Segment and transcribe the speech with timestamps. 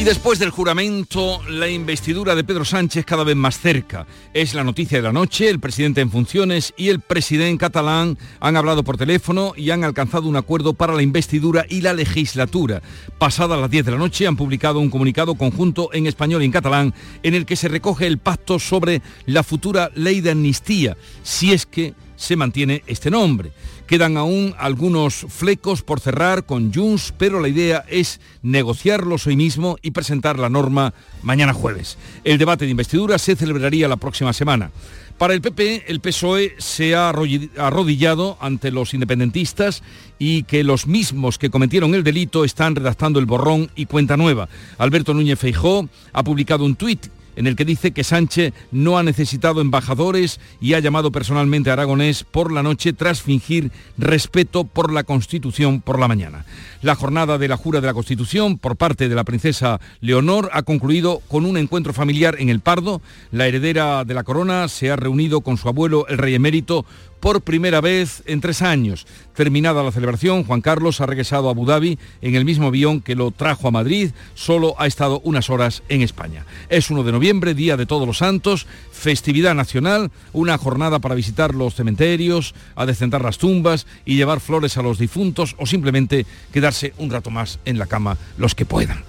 [0.00, 4.06] Y después del juramento, la investidura de Pedro Sánchez cada vez más cerca.
[4.32, 8.56] Es la noticia de la noche, el presidente en funciones y el presidente catalán han
[8.56, 12.80] hablado por teléfono y han alcanzado un acuerdo para la investidura y la legislatura.
[13.18, 16.52] Pasadas las 10 de la noche han publicado un comunicado conjunto en español y en
[16.52, 21.52] catalán en el que se recoge el pacto sobre la futura ley de amnistía, si
[21.52, 23.52] es que se mantiene este nombre.
[23.90, 29.78] Quedan aún algunos flecos por cerrar con Junts, pero la idea es negociarlos hoy mismo
[29.82, 31.98] y presentar la norma mañana jueves.
[32.22, 34.70] El debate de investidura se celebraría la próxima semana.
[35.18, 39.82] Para el PP, el PSOE se ha arrodillado ante los independentistas
[40.20, 44.48] y que los mismos que cometieron el delito están redactando el borrón y cuenta nueva.
[44.78, 49.02] Alberto Núñez Feijó ha publicado un tuit en el que dice que Sánchez no ha
[49.02, 54.92] necesitado embajadores y ha llamado personalmente a Aragonés por la noche tras fingir respeto por
[54.92, 56.44] la Constitución por la mañana.
[56.82, 60.62] La jornada de la jura de la Constitución por parte de la princesa Leonor ha
[60.62, 63.02] concluido con un encuentro familiar en el Pardo.
[63.32, 66.86] La heredera de la corona se ha reunido con su abuelo, el rey emérito,
[67.20, 69.06] por primera vez en tres años.
[69.34, 73.14] Terminada la celebración, Juan Carlos ha regresado a Abu Dhabi en el mismo avión que
[73.14, 76.46] lo trajo a Madrid, solo ha estado unas horas en España.
[76.68, 81.54] Es 1 de noviembre, Día de Todos los Santos, festividad nacional, una jornada para visitar
[81.54, 87.10] los cementerios, adecentar las tumbas y llevar flores a los difuntos o simplemente quedarse un
[87.10, 89.04] rato más en la cama los que puedan.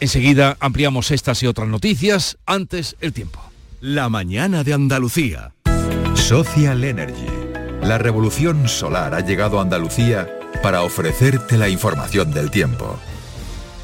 [0.00, 3.40] Enseguida ampliamos estas y otras noticias, antes el tiempo.
[3.80, 5.52] La mañana de Andalucía.
[6.22, 7.26] Social Energy.
[7.82, 10.30] La revolución solar ha llegado a Andalucía
[10.62, 12.96] para ofrecerte la información del tiempo.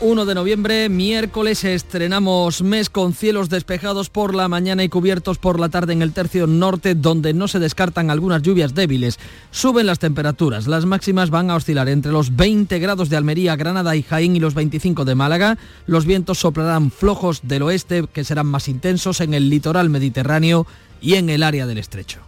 [0.00, 5.58] 1 de noviembre, miércoles, estrenamos mes con cielos despejados por la mañana y cubiertos por
[5.58, 9.18] la tarde en el tercio norte, donde no se descartan algunas lluvias débiles.
[9.51, 13.96] Suben las temperaturas, las máximas van a oscilar entre los 20 grados de Almería, Granada
[13.96, 15.58] y Jaén y los 25 de Málaga.
[15.86, 20.68] Los vientos soplarán flojos del oeste, que serán más intensos en el litoral mediterráneo
[21.01, 22.27] y en el área del estrecho.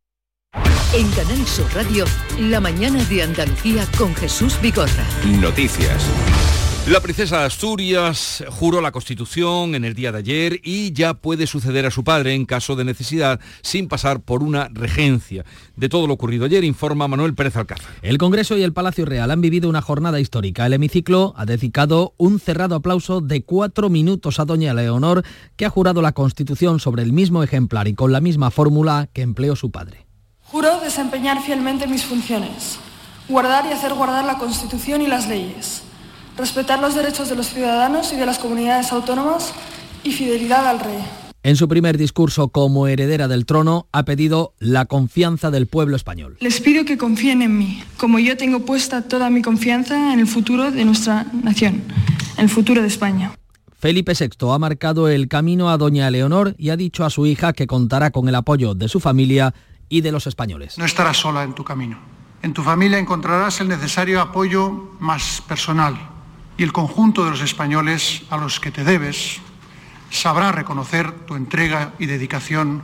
[0.93, 2.03] En Canal Sur Radio,
[2.37, 5.05] la mañana de Andalucía con Jesús Bigorra.
[5.39, 6.05] Noticias.
[6.85, 11.47] La princesa de Asturias juró la Constitución en el día de ayer y ya puede
[11.47, 15.45] suceder a su padre en caso de necesidad sin pasar por una regencia.
[15.77, 17.89] De todo lo ocurrido ayer informa Manuel Pérez Alcázar.
[18.01, 20.65] El Congreso y el Palacio Real han vivido una jornada histórica.
[20.65, 25.23] El hemiciclo ha dedicado un cerrado aplauso de cuatro minutos a doña Leonor,
[25.55, 29.21] que ha jurado la Constitución sobre el mismo ejemplar y con la misma fórmula que
[29.21, 30.10] empleó su padre.
[30.51, 32.77] Juro desempeñar fielmente mis funciones,
[33.29, 35.83] guardar y hacer guardar la Constitución y las leyes,
[36.35, 39.53] respetar los derechos de los ciudadanos y de las comunidades autónomas
[40.03, 40.99] y fidelidad al rey.
[41.43, 46.35] En su primer discurso como heredera del trono ha pedido la confianza del pueblo español.
[46.41, 50.27] Les pido que confíen en mí, como yo tengo puesta toda mi confianza en el
[50.27, 51.81] futuro de nuestra nación,
[52.35, 53.31] en el futuro de España.
[53.79, 57.53] Felipe VI ha marcado el camino a doña Leonor y ha dicho a su hija
[57.53, 59.55] que contará con el apoyo de su familia
[59.91, 60.77] y de los españoles.
[60.79, 61.99] No estarás sola en tu camino.
[62.41, 65.95] En tu familia encontrarás el necesario apoyo más personal
[66.57, 69.41] y el conjunto de los españoles a los que te debes
[70.09, 72.81] sabrá reconocer tu entrega y dedicación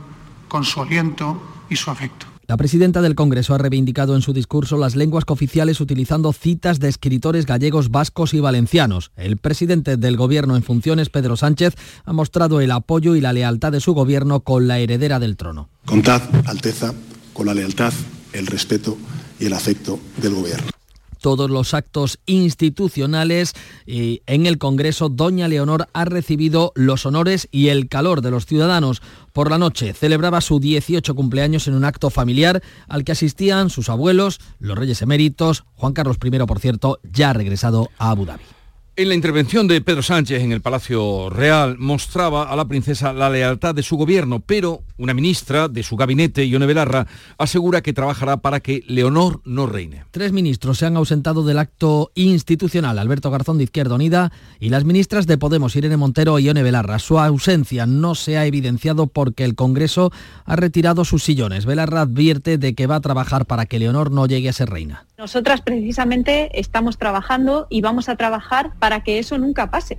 [0.48, 2.26] con su aliento y su afecto.
[2.48, 6.88] La presidenta del Congreso ha reivindicado en su discurso las lenguas cooficiales utilizando citas de
[6.88, 9.10] escritores gallegos, vascos y valencianos.
[9.16, 11.74] El presidente del Gobierno en funciones, Pedro Sánchez,
[12.06, 15.68] ha mostrado el apoyo y la lealtad de su gobierno con la heredera del trono.
[15.84, 16.94] Contad, Alteza,
[17.34, 17.92] con la lealtad,
[18.32, 18.96] el respeto
[19.38, 20.77] y el afecto del Gobierno.
[21.20, 23.52] Todos los actos institucionales
[23.86, 28.46] y en el Congreso doña Leonor ha recibido los honores y el calor de los
[28.46, 29.02] ciudadanos.
[29.32, 33.88] Por la noche celebraba su 18 cumpleaños en un acto familiar al que asistían sus
[33.88, 38.57] abuelos, los reyes eméritos, Juan Carlos I, por cierto, ya regresado a Abu Dhabi.
[38.98, 43.30] En la intervención de Pedro Sánchez en el Palacio Real mostraba a la princesa la
[43.30, 47.06] lealtad de su gobierno, pero una ministra de su gabinete, Ione Belarra,
[47.38, 50.02] asegura que trabajará para que Leonor no reine.
[50.10, 54.82] Tres ministros se han ausentado del acto institucional, Alberto Garzón de Izquierda Unida y las
[54.82, 56.98] ministras de Podemos, Irene Montero y Ione Belarra.
[56.98, 60.10] Su ausencia no se ha evidenciado porque el Congreso
[60.44, 61.66] ha retirado sus sillones.
[61.66, 65.07] Belarra advierte de que va a trabajar para que Leonor no llegue a ser reina.
[65.18, 69.98] Nosotras precisamente estamos trabajando y vamos a trabajar para que eso nunca pase.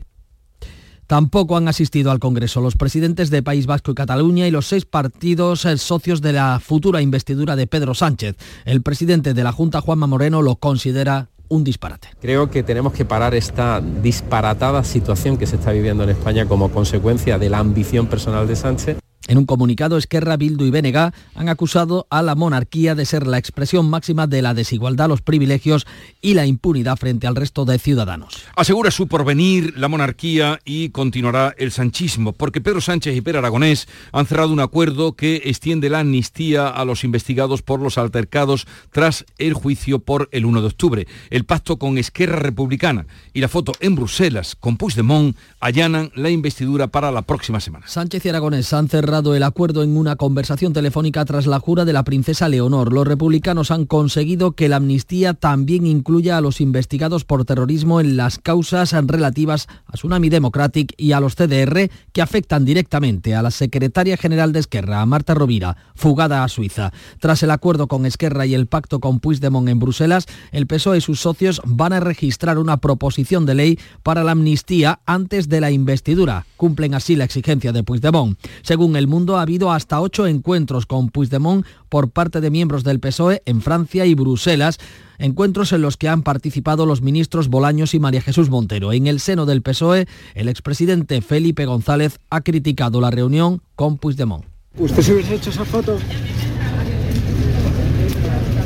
[1.08, 4.86] Tampoco han asistido al Congreso los presidentes de País Vasco y Cataluña y los seis
[4.86, 8.38] partidos eh, socios de la futura investidura de Pedro Sánchez.
[8.64, 12.08] El presidente de la Junta, Juanma Moreno, lo considera un disparate.
[12.22, 16.72] Creo que tenemos que parar esta disparatada situación que se está viviendo en España como
[16.72, 18.98] consecuencia de la ambición personal de Sánchez.
[19.30, 23.38] En un comunicado, Esquerra, Bildu y Bénega han acusado a la monarquía de ser la
[23.38, 25.86] expresión máxima de la desigualdad, los privilegios
[26.20, 28.34] y la impunidad frente al resto de ciudadanos.
[28.56, 33.88] Asegura su porvenir la monarquía y continuará el sanchismo, porque Pedro Sánchez y Pedro Aragonés
[34.14, 39.26] han cerrado un acuerdo que extiende la amnistía a los investigados por los altercados tras
[39.38, 41.08] el juicio por el 1 de octubre.
[41.30, 46.88] El pacto con Esquerra Republicana y la foto en Bruselas con Puigdemont allanan la investidura
[46.88, 47.86] para la próxima semana.
[47.88, 51.92] Sánchez y Aragonés han cerrado el acuerdo en una conversación telefónica tras la jura de
[51.92, 52.94] la princesa Leonor.
[52.94, 58.16] Los republicanos han conseguido que la amnistía también incluya a los investigados por terrorismo en
[58.16, 63.52] las causas relativas a Tsunami Democratic y a los CDR que afectan directamente a la
[63.52, 66.94] secretaria general de Esquerra, Marta Rovira, fugada a Suiza.
[67.20, 71.02] Tras el acuerdo con Esquerra y el pacto con Puigdemont en Bruselas, el PSOE y
[71.02, 75.72] sus socios van a registrar una proposición de ley para la amnistía antes de la
[75.72, 76.46] investidura.
[76.56, 78.40] Cumplen así la exigencia de Puigdemont.
[78.62, 83.00] Según el mundo ha habido hasta ocho encuentros con Puigdemont por parte de miembros del
[83.00, 84.78] PSOE en Francia y Bruselas
[85.18, 88.94] encuentros en los que han participado los ministros Bolaños y María Jesús Montero.
[88.94, 94.46] En el seno del PSOE, el expresidente Felipe González ha criticado la reunión con Puigdemont.
[94.78, 95.98] ¿Usted se hubiese hecho esa foto?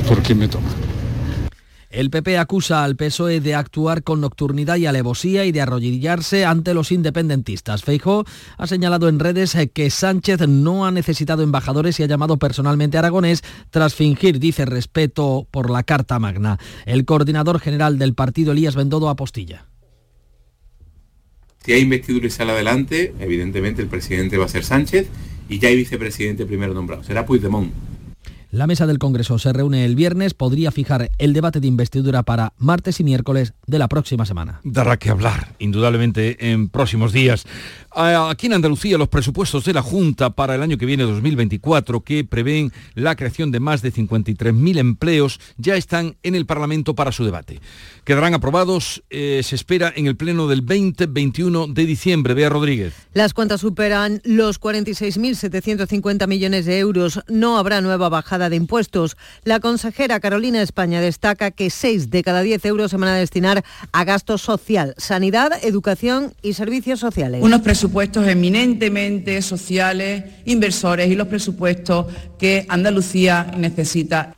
[0.07, 0.69] ¿Por qué me toma?
[1.93, 6.73] El PP acusa al PSOE de actuar con nocturnidad y alevosía y de arrodillarse ante
[6.73, 7.83] los independentistas.
[7.83, 8.25] Feijó
[8.57, 13.01] ha señalado en redes que Sánchez no ha necesitado embajadores y ha llamado personalmente a
[13.01, 16.57] Aragonés tras fingir, dice, respeto por la Carta Magna.
[16.87, 19.67] El coordinador general del partido, Elías Bendodo, apostilla.
[21.63, 25.09] Si hay investidura y sale adelante, evidentemente el presidente va a ser Sánchez
[25.47, 27.03] y ya hay vicepresidente primero nombrado.
[27.03, 27.71] Será Puigdemont.
[28.53, 32.53] La mesa del Congreso se reúne el viernes, podría fijar el debate de investidura para
[32.59, 34.61] martes y miércoles de la próxima semana.
[34.63, 37.45] Dará que hablar, indudablemente, en próximos días.
[37.95, 42.25] Aquí en Andalucía, los presupuestos de la Junta para el año que viene, 2024, que
[42.25, 47.25] prevén la creación de más de 53.000 empleos, ya están en el Parlamento para su
[47.25, 47.59] debate.
[48.03, 52.35] Quedarán aprobados, eh, se espera, en el Pleno del 20-21 de diciembre.
[52.35, 52.93] Bea Rodríguez.
[53.13, 57.19] Las cuentas superan los 46.750 millones de euros.
[57.27, 59.17] No habrá nueva bajada de impuestos.
[59.43, 63.63] La consejera Carolina España destaca que 6 de cada 10 euros se van a destinar
[63.91, 67.41] a gasto social, sanidad, educación y servicios sociales.
[67.41, 72.07] Unos presupuestos eminentemente sociales, inversores y los presupuestos
[72.37, 74.37] que Andalucía necesita.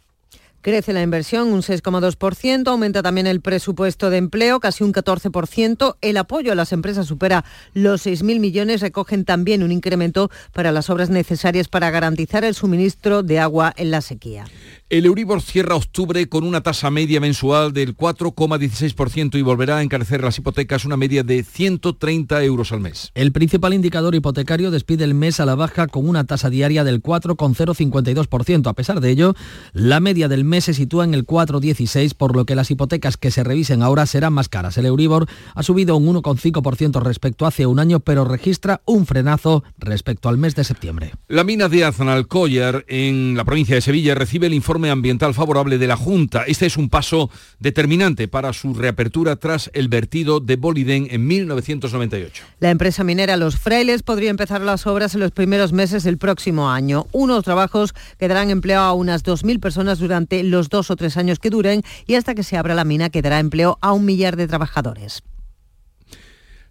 [0.66, 6.18] Crece la inversión un 6,2%, aumenta también el presupuesto de empleo casi un 14%, el
[6.18, 7.46] apoyo a las empresas supera
[7.76, 13.22] los 6.000 millones, recogen también un incremento para las obras necesarias para garantizar el suministro
[13.22, 14.46] de agua en la sequía.
[14.88, 20.24] El Euribor cierra octubre con una tasa media mensual del 4,16% y volverá a encarecer
[20.24, 23.10] las hipotecas una media de 130 euros al mes.
[23.16, 27.02] El principal indicador hipotecario despide el mes a la baja con una tasa diaria del
[27.02, 28.68] 4,052%.
[28.68, 29.34] A pesar de ello,
[29.74, 33.32] la media del mes se sitúa en el 4,16, por lo que las hipotecas que
[33.32, 34.78] se revisen ahora serán más caras.
[34.78, 35.26] El Euribor
[35.56, 40.38] ha subido un 1,5% respecto a hace un año, pero registra un frenazo respecto al
[40.38, 41.14] mes de septiembre.
[41.28, 45.88] La mina de Aznalcóllar en la provincia de Sevilla recibe el informe ambiental favorable de
[45.88, 46.44] la Junta.
[46.46, 47.30] Este es un paso
[47.60, 52.44] determinante para su reapertura tras el vertido de Boliden en 1998.
[52.60, 56.70] La empresa minera Los Frailes podría empezar las obras en los primeros meses del próximo
[56.70, 57.08] año.
[57.12, 61.40] Unos trabajos que darán empleo a unas 2.000 personas durante los dos o tres años
[61.40, 64.36] que duren y hasta que se abra la mina que dará empleo a un millar
[64.36, 65.24] de trabajadores.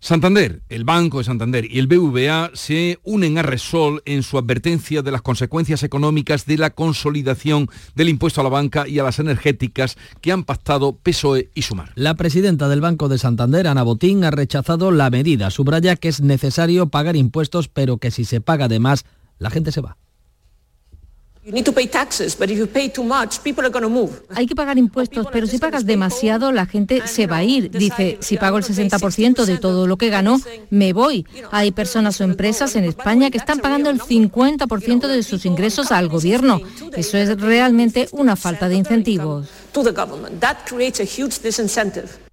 [0.05, 5.01] Santander, el Banco de Santander y el BVA se unen a Resol en su advertencia
[5.01, 9.19] de las consecuencias económicas de la consolidación del impuesto a la banca y a las
[9.19, 11.93] energéticas que han pactado PSOE y Sumar.
[11.95, 15.49] La presidenta del Banco de Santander, Ana Botín, ha rechazado la medida.
[15.49, 19.07] Subraya que es necesario pagar impuestos, pero que si se paga de más,
[19.39, 19.97] la gente se va.
[24.35, 27.71] Hay que pagar impuestos, pero si pagas demasiado, la gente se va a ir.
[27.71, 31.27] Dice, si pago el 60% de todo lo que gano, me voy.
[31.51, 36.09] Hay personas o empresas en España que están pagando el 50% de sus ingresos al
[36.09, 36.61] gobierno.
[36.97, 39.49] Eso es realmente una falta de incentivos.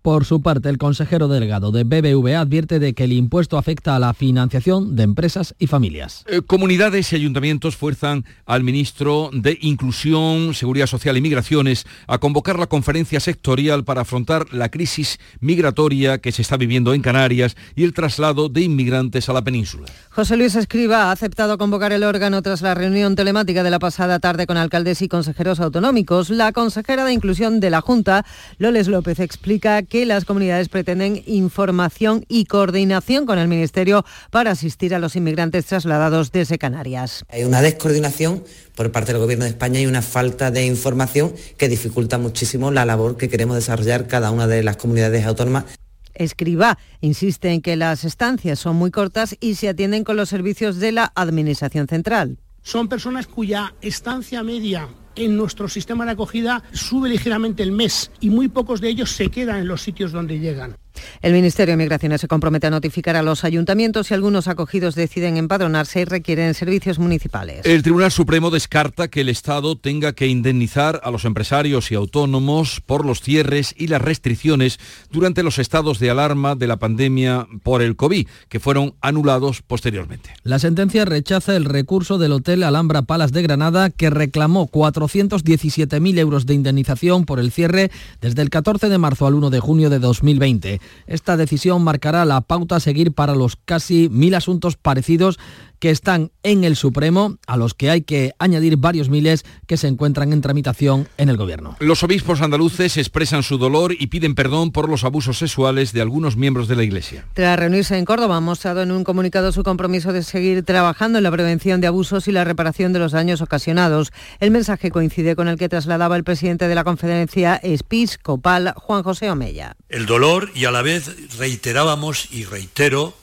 [0.02, 4.00] Por su parte, el consejero delegado de BBVA advierte de que el impuesto afecta a
[4.00, 6.26] la financiación de empresas y familias.
[6.28, 12.58] Eh, comunidades y ayuntamientos fuerzan al ministro de Inclusión, Seguridad Social y Migraciones a convocar
[12.58, 17.84] la conferencia sectorial para afrontar la crisis migratoria que se está viviendo en Canarias y
[17.84, 19.86] el traslado de inmigrantes a la península.
[20.10, 24.18] José Luis Escriba ha aceptado convocar el órgano tras la reunión telemática de la pasada
[24.20, 26.32] tarde con alcaldes y consejeros autonómicos.
[26.32, 28.26] La consejera de Inclusión de la Junta,
[28.58, 34.96] Loles López, explica que las comunidades pretenden información y coordinación con el Ministerio para asistir
[34.96, 37.26] a los inmigrantes trasladados desde Canarias.
[37.28, 38.42] Hay una descoordinación
[38.74, 42.86] por parte del Gobierno de España y una falta de información que dificulta muchísimo la
[42.86, 45.66] labor que queremos desarrollar cada una de las comunidades autónomas.
[46.14, 50.78] Escriba insiste en que las estancias son muy cortas y se atienden con los servicios
[50.78, 52.38] de la Administración Central.
[52.62, 58.30] Son personas cuya estancia media en nuestro sistema de acogida sube ligeramente el mes y
[58.30, 60.76] muy pocos de ellos se quedan en los sitios donde llegan.
[61.22, 65.38] El Ministerio de Migraciones se compromete a notificar a los ayuntamientos si algunos acogidos deciden
[65.38, 67.66] empadronarse y requieren servicios municipales.
[67.66, 72.82] El Tribunal Supremo descarta que el Estado tenga que indemnizar a los empresarios y autónomos
[72.86, 74.80] por los cierres y las restricciones
[75.12, 80.32] durante los estados de alarma de la pandemia por el COVID, que fueron anulados posteriormente.
[80.44, 86.46] La sentencia rechaza el recurso del Hotel Alhambra Palas de Granada, que reclamó 417.000 euros
[86.46, 87.92] de indemnización por el cierre
[88.22, 90.82] desde el 14 de marzo al 1 de junio de 2020.
[91.08, 95.40] Esta decisión marcará la pauta a seguir para los casi mil asuntos parecidos
[95.82, 99.88] que están en el Supremo, a los que hay que añadir varios miles que se
[99.88, 101.76] encuentran en tramitación en el Gobierno.
[101.80, 106.38] Los obispos andaluces expresan su dolor y piden perdón por los abusos sexuales de algunos
[106.38, 107.26] miembros de la Iglesia.
[107.34, 111.24] Tras reunirse en Córdoba, ha mostrado en un comunicado su compromiso de seguir trabajando en
[111.24, 114.14] la prevención de abusos y la reparación de los daños ocasionados.
[114.40, 119.32] El mensaje coincide con el que trasladaba el presidente de la conferencia episcopal, Juan José
[119.32, 119.76] Omeya.
[119.90, 123.16] El dolor y a la vez reiterábamos y reitero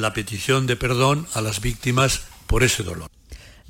[0.00, 3.08] la petición de perdón a las víctimas por ese dolor.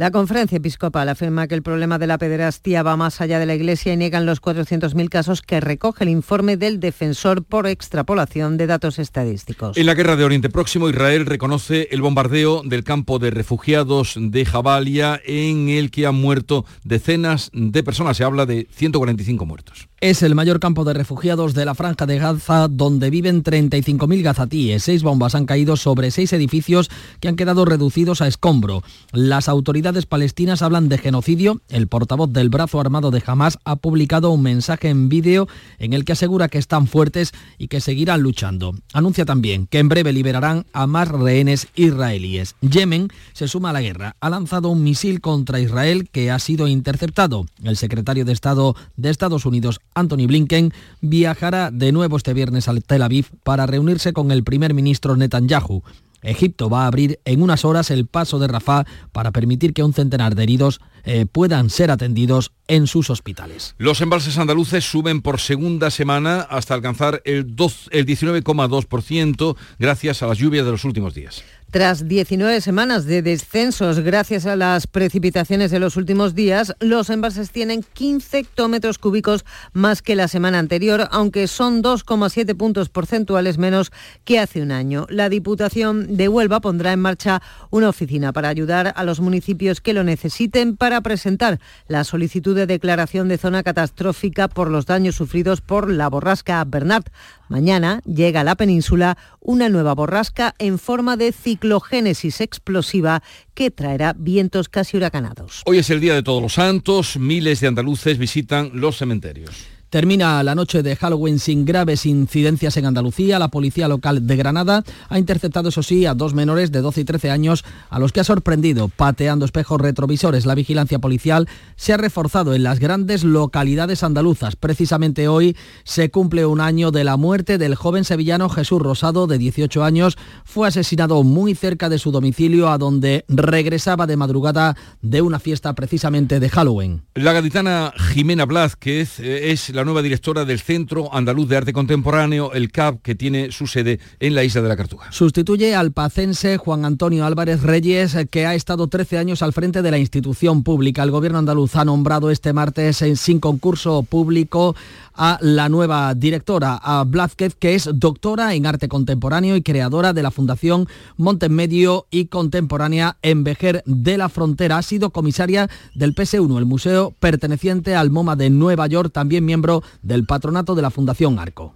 [0.01, 3.55] La conferencia episcopal afirma que el problema de la pederastia va más allá de la
[3.55, 8.67] Iglesia y niegan los 400.000 casos que recoge el informe del defensor por extrapolación de
[8.67, 9.77] datos estadísticos.
[9.77, 14.47] En la guerra de Oriente Próximo, Israel reconoce el bombardeo del campo de refugiados de
[14.47, 18.17] Jabalia en el que han muerto decenas de personas.
[18.17, 19.91] Se habla de 145 muertos.
[20.01, 24.83] Es el mayor campo de refugiados de la franja de Gaza, donde viven 35.000 gazatíes.
[24.83, 26.89] Seis bombas han caído sobre seis edificios
[27.21, 28.83] que han quedado reducidos a escombro.
[29.13, 31.61] Las autoridades palestinas hablan de genocidio.
[31.69, 36.05] El portavoz del brazo armado de Hamas ha publicado un mensaje en vídeo en el
[36.05, 38.75] que asegura que están fuertes y que seguirán luchando.
[38.93, 42.55] Anuncia también que en breve liberarán a más rehenes israelíes.
[42.61, 44.17] Yemen se suma a la guerra.
[44.21, 47.47] Ha lanzado un misil contra Israel que ha sido interceptado.
[47.63, 52.85] El secretario de Estado de Estados Unidos, Anthony Blinken viajará de nuevo este viernes al
[52.85, 55.83] Tel Aviv para reunirse con el primer ministro Netanyahu.
[56.23, 59.93] Egipto va a abrir en unas horas el paso de Rafah para permitir que un
[59.93, 63.75] centenar de heridos eh, puedan ser atendidos en sus hospitales.
[63.79, 70.39] Los embalses andaluces suben por segunda semana hasta alcanzar el, el 19,2% gracias a las
[70.39, 71.43] lluvias de los últimos días.
[71.71, 77.53] Tras 19 semanas de descensos gracias a las precipitaciones de los últimos días, los embalses
[77.53, 83.93] tienen 15 hectómetros cúbicos más que la semana anterior, aunque son 2,7 puntos porcentuales menos
[84.25, 85.07] que hace un año.
[85.11, 89.95] La Diputación de Huelva pondrá en marcha una oficina para ayudar a los municipios que
[89.95, 95.61] lo necesiten para presentar la solicitud de declaración de zona catastrófica por los daños sufridos
[95.61, 97.05] por la borrasca Bernard.
[97.51, 104.15] Mañana llega a la península una nueva borrasca en forma de ciclogénesis explosiva que traerá
[104.17, 105.63] vientos casi huracanados.
[105.67, 109.67] Hoy es el Día de Todos los Santos, miles de andaluces visitan los cementerios.
[109.91, 113.41] Termina la noche de Halloween sin graves incidencias en Andalucía.
[113.41, 117.05] La policía local de Granada ha interceptado, eso sí, a dos menores de 12 y
[117.05, 120.47] 13 años a los que ha sorprendido pateando espejos retrovisores.
[120.47, 124.55] La vigilancia policial se ha reforzado en las grandes localidades andaluzas.
[124.55, 129.39] Precisamente hoy se cumple un año de la muerte del joven sevillano Jesús Rosado, de
[129.39, 130.17] 18 años.
[130.45, 135.73] Fue asesinado muy cerca de su domicilio, a donde regresaba de madrugada de una fiesta
[135.75, 137.03] precisamente de Halloween.
[137.15, 142.53] La gaditana Jimena Blázquez eh, es la nueva directora del Centro Andaluz de Arte Contemporáneo,
[142.53, 145.11] el CAP, que tiene su sede en la isla de la Cartuja.
[145.13, 149.91] Sustituye al pacense Juan Antonio Álvarez Reyes, que ha estado 13 años al frente de
[149.91, 151.03] la institución pública.
[151.03, 154.75] El gobierno andaluz ha nombrado este martes en, sin concurso público
[155.15, 160.23] a la nueva directora, a Blázquez, que es doctora en arte contemporáneo y creadora de
[160.23, 164.79] la Fundación Montemedio y Contemporánea en Vejer de la Frontera.
[164.79, 169.70] Ha sido comisaria del PS1, el museo perteneciente al MoMA de Nueva York, también miembro
[170.03, 171.75] del patronato de la Fundación Arco.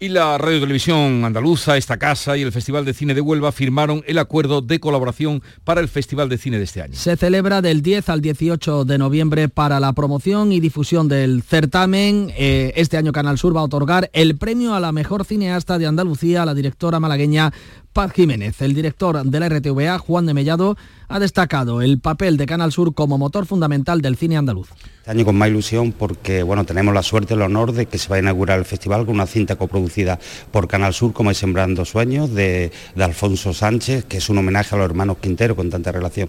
[0.00, 4.04] Y la Radio Televisión Andaluza, esta casa y el Festival de Cine de Huelva firmaron
[4.06, 6.94] el acuerdo de colaboración para el Festival de Cine de este año.
[6.94, 12.32] Se celebra del 10 al 18 de noviembre para la promoción y difusión del certamen.
[12.36, 15.86] Eh, este año Canal Sur va a otorgar el premio a la mejor cineasta de
[15.86, 17.52] Andalucía a la directora malagueña
[17.92, 18.60] Paz Jiménez.
[18.62, 20.76] El director de la RTVA, Juan de Mellado,
[21.08, 24.68] ha destacado el papel de Canal Sur como motor fundamental del cine andaluz.
[25.08, 28.10] Este año con más ilusión porque bueno, tenemos la suerte, el honor de que se
[28.10, 30.18] va a inaugurar el festival con una cinta coproducida
[30.50, 34.78] por Canal Sur como es Sembrando Sueños de, Alfonso Sánchez, que es un homenaje a
[34.78, 36.28] los hermanos Quintero con tanta relación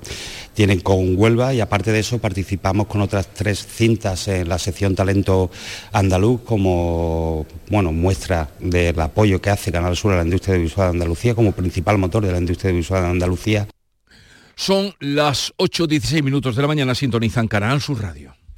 [0.53, 4.95] tienen con Huelva y aparte de eso participamos con otras tres cintas en la sección
[4.95, 5.51] Talento
[5.91, 10.97] Andaluz como bueno, muestra del apoyo que hace Canal Sur a la industria audiovisual de
[10.99, 13.67] Andalucía como principal motor de la industria audiovisual de Andalucía.
[14.55, 18.38] Son las 8.16 minutos de la mañana, sintonizan Canal Sur Radio.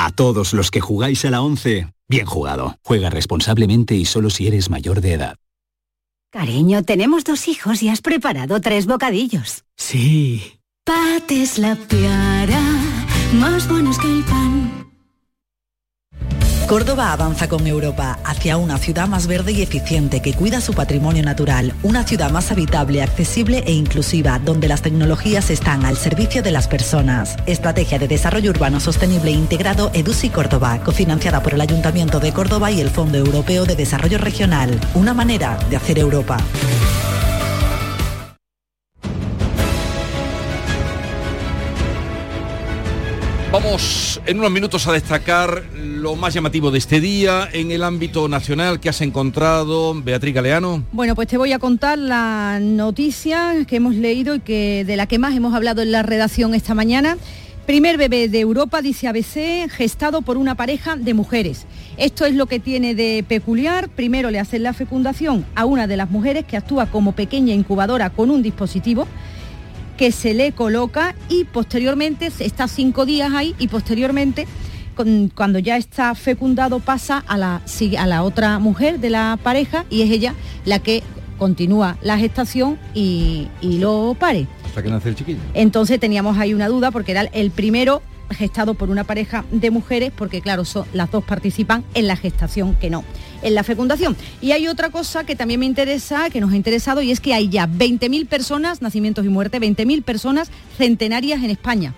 [0.00, 2.76] A todos los que jugáis a la 11, bien jugado.
[2.84, 5.38] Juega responsablemente y solo si eres mayor de edad.
[6.30, 9.64] Cariño, tenemos dos hijos y has preparado tres bocadillos.
[9.76, 10.60] Sí.
[10.84, 12.60] Pates la piara,
[13.40, 14.67] más buenos que el pan.
[16.68, 21.22] Córdoba avanza con Europa hacia una ciudad más verde y eficiente que cuida su patrimonio
[21.22, 26.50] natural, una ciudad más habitable, accesible e inclusiva, donde las tecnologías están al servicio de
[26.50, 27.38] las personas.
[27.46, 32.70] Estrategia de Desarrollo Urbano Sostenible e Integrado EDUSI Córdoba, cofinanciada por el Ayuntamiento de Córdoba
[32.70, 34.78] y el Fondo Europeo de Desarrollo Regional.
[34.92, 36.36] Una manera de hacer Europa.
[43.50, 48.28] Vamos en unos minutos a destacar lo más llamativo de este día en el ámbito
[48.28, 50.84] nacional que has encontrado, Beatriz Galeano.
[50.92, 55.06] Bueno, pues te voy a contar la noticia que hemos leído y que de la
[55.06, 57.16] que más hemos hablado en la redacción esta mañana.
[57.64, 61.66] Primer bebé de Europa, dice ABC, gestado por una pareja de mujeres.
[61.96, 63.88] Esto es lo que tiene de peculiar.
[63.88, 68.10] Primero le hacen la fecundación a una de las mujeres que actúa como pequeña incubadora
[68.10, 69.08] con un dispositivo
[69.98, 74.46] que se le coloca y posteriormente está cinco días ahí y posteriormente
[75.34, 77.62] cuando ya está fecundado pasa a la,
[77.98, 80.34] a la otra mujer de la pareja y es ella
[80.64, 81.02] la que
[81.36, 84.46] continúa la gestación y, y lo pare.
[84.64, 85.38] Hasta que nace el chiquillo.
[85.54, 90.12] Entonces teníamos ahí una duda porque era el primero gestado por una pareja de mujeres,
[90.14, 93.04] porque claro, son, las dos participan en la gestación que no,
[93.42, 94.16] en la fecundación.
[94.40, 97.34] Y hay otra cosa que también me interesa, que nos ha interesado, y es que
[97.34, 101.94] hay ya 20.000 personas, nacimientos y muerte, 20.000 personas centenarias en España.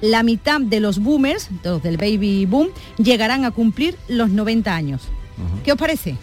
[0.00, 5.02] La mitad de los boomers, los del baby boom, llegarán a cumplir los 90 años.
[5.64, 6.16] ¿Qué os parece?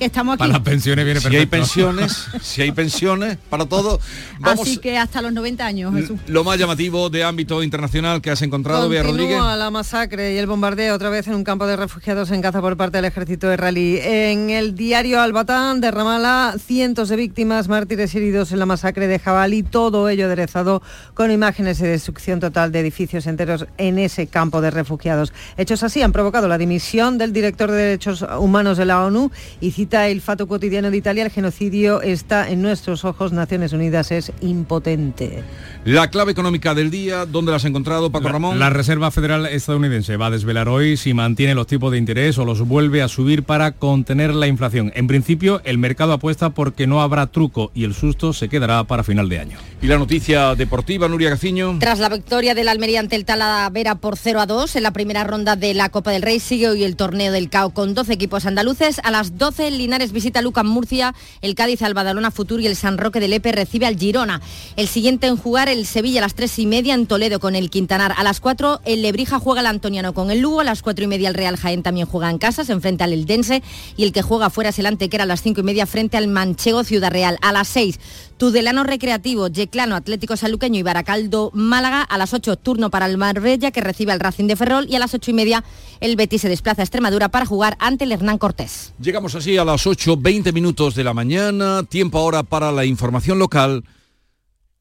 [0.00, 0.38] Que estamos aquí.
[0.38, 1.30] Para las pensiones viene perfecto.
[1.30, 4.00] Si hay pensiones, si hay pensiones para todo.
[4.40, 6.18] Vamos, Así que hasta los 90 años, Jesús.
[6.26, 9.38] Lo más llamativo de ámbito internacional que has encontrado, Bea Rodríguez.
[9.38, 12.78] la masacre y el bombardeo otra vez en un campo de refugiados en Gaza por
[12.78, 13.98] parte del ejército israelí.
[14.02, 19.18] En el diario Al-Batán de Ramallah, cientos de víctimas, mártires heridos en la masacre de
[19.18, 20.82] Jabalí, todo ello aderezado
[21.12, 25.34] con imágenes de destrucción total de edificios enteros en ese campo de refugiados.
[25.58, 29.72] Hechos así han provocado la dimisión del director de Derechos Humanos de la ONU y
[29.92, 35.42] El Fato Cotidiano de Italia, el genocidio está en nuestros ojos, Naciones Unidas es impotente.
[35.84, 38.58] La clave económica del día, ¿dónde la has encontrado, Paco La, Ramón?
[38.58, 42.44] la Reserva Federal estadounidense va a desvelar hoy si mantiene los tipos de interés o
[42.44, 44.92] los vuelve a subir para contener la inflación.
[44.94, 49.02] En principio, el mercado apuesta porque no habrá truco y el susto se quedará para
[49.02, 49.58] final de año.
[49.82, 51.78] Y la noticia deportiva, Nuria Gaciño.
[51.80, 55.24] Tras la victoria del Almería ante el Talavera por 0 a 2 en la primera
[55.24, 58.46] ronda de la Copa del Rey, sigue hoy el torneo del CAO con 12 equipos
[58.46, 59.00] andaluces.
[59.02, 62.76] A las 12 el Linares visita Lucas Murcia, el Cádiz al Badalona Futur y el
[62.76, 64.42] San Roque del Epe recibe al Girona.
[64.76, 67.70] El siguiente en jugar el Sevilla a las 3 y media en Toledo con el
[67.70, 68.12] Quintanar.
[68.16, 71.08] A las 4 el Lebrija juega el Antoniano con el Lugo, a las 4 y
[71.08, 73.62] media el Real Jaén también juega en casa, se enfrenta al Eldense
[73.96, 76.28] y el que juega fuera es el Antequera a las 5 y media frente al
[76.28, 77.38] Manchego Ciudad Real.
[77.40, 77.98] A las 6
[78.40, 82.00] Tudelano Recreativo, Yeclano Atlético Saluqueño y Baracaldo Málaga.
[82.02, 84.98] A las 8 turno para el Marbella que recibe al Racing de Ferrol y a
[84.98, 85.64] las 8 y media
[86.00, 88.94] el Betis se desplaza a Extremadura para jugar ante el Hernán Cortés.
[88.98, 91.84] Llegamos así a las 8, 20 minutos de la mañana.
[91.84, 93.84] Tiempo ahora para la información local.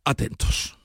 [0.04, 0.76] Atentos.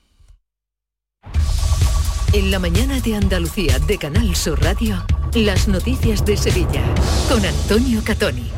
[2.31, 6.83] En la mañana de Andalucía de Canal Sur Radio, las noticias de Sevilla
[7.29, 8.51] con Antonio Catoni.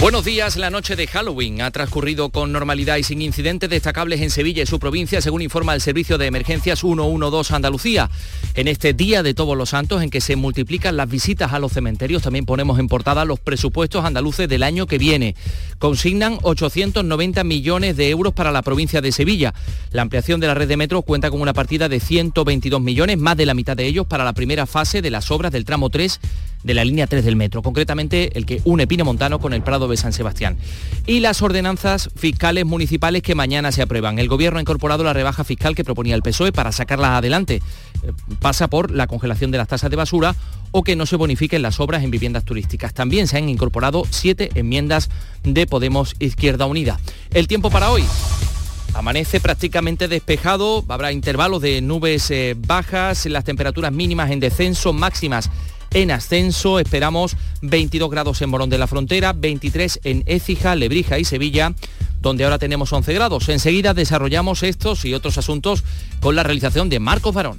[0.00, 4.30] Buenos días, la noche de Halloween ha transcurrido con normalidad y sin incidentes destacables en
[4.30, 8.10] Sevilla y su provincia, según informa el Servicio de Emergencias 112 Andalucía.
[8.54, 11.72] En este Día de Todos los Santos, en que se multiplican las visitas a los
[11.72, 15.36] cementerios, también ponemos en portada los presupuestos andaluces del año que viene.
[15.78, 19.54] Consignan 890 millones de euros para la provincia de Sevilla.
[19.92, 23.36] La ampliación de la red de metro cuenta con una partida de 122 millones, más
[23.36, 26.20] de la mitad de ellos para la primera fase de las obras del tramo 3
[26.64, 29.86] de la línea 3 del metro, concretamente el que une Pino Montano con el Prado
[29.86, 30.56] de San Sebastián.
[31.06, 34.18] Y las ordenanzas fiscales municipales que mañana se aprueban.
[34.18, 37.56] El Gobierno ha incorporado la rebaja fiscal que proponía el PSOE para sacarlas adelante.
[38.02, 40.34] Eh, Pasa por la congelación de las tasas de basura
[40.70, 42.94] o que no se bonifiquen las obras en viviendas turísticas.
[42.94, 45.10] También se han incorporado siete enmiendas
[45.44, 46.98] de Podemos Izquierda Unida.
[47.32, 48.04] El tiempo para hoy.
[48.94, 55.50] Amanece prácticamente despejado, habrá intervalos de nubes eh, bajas, las temperaturas mínimas en descenso, máximas
[55.94, 56.78] en ascenso.
[56.78, 61.72] Esperamos 22 grados en Morón de la Frontera, 23 en Écija, Lebrija y Sevilla,
[62.20, 63.48] donde ahora tenemos 11 grados.
[63.48, 65.84] Enseguida desarrollamos estos y otros asuntos
[66.20, 67.58] con la realización de Marcos Varón.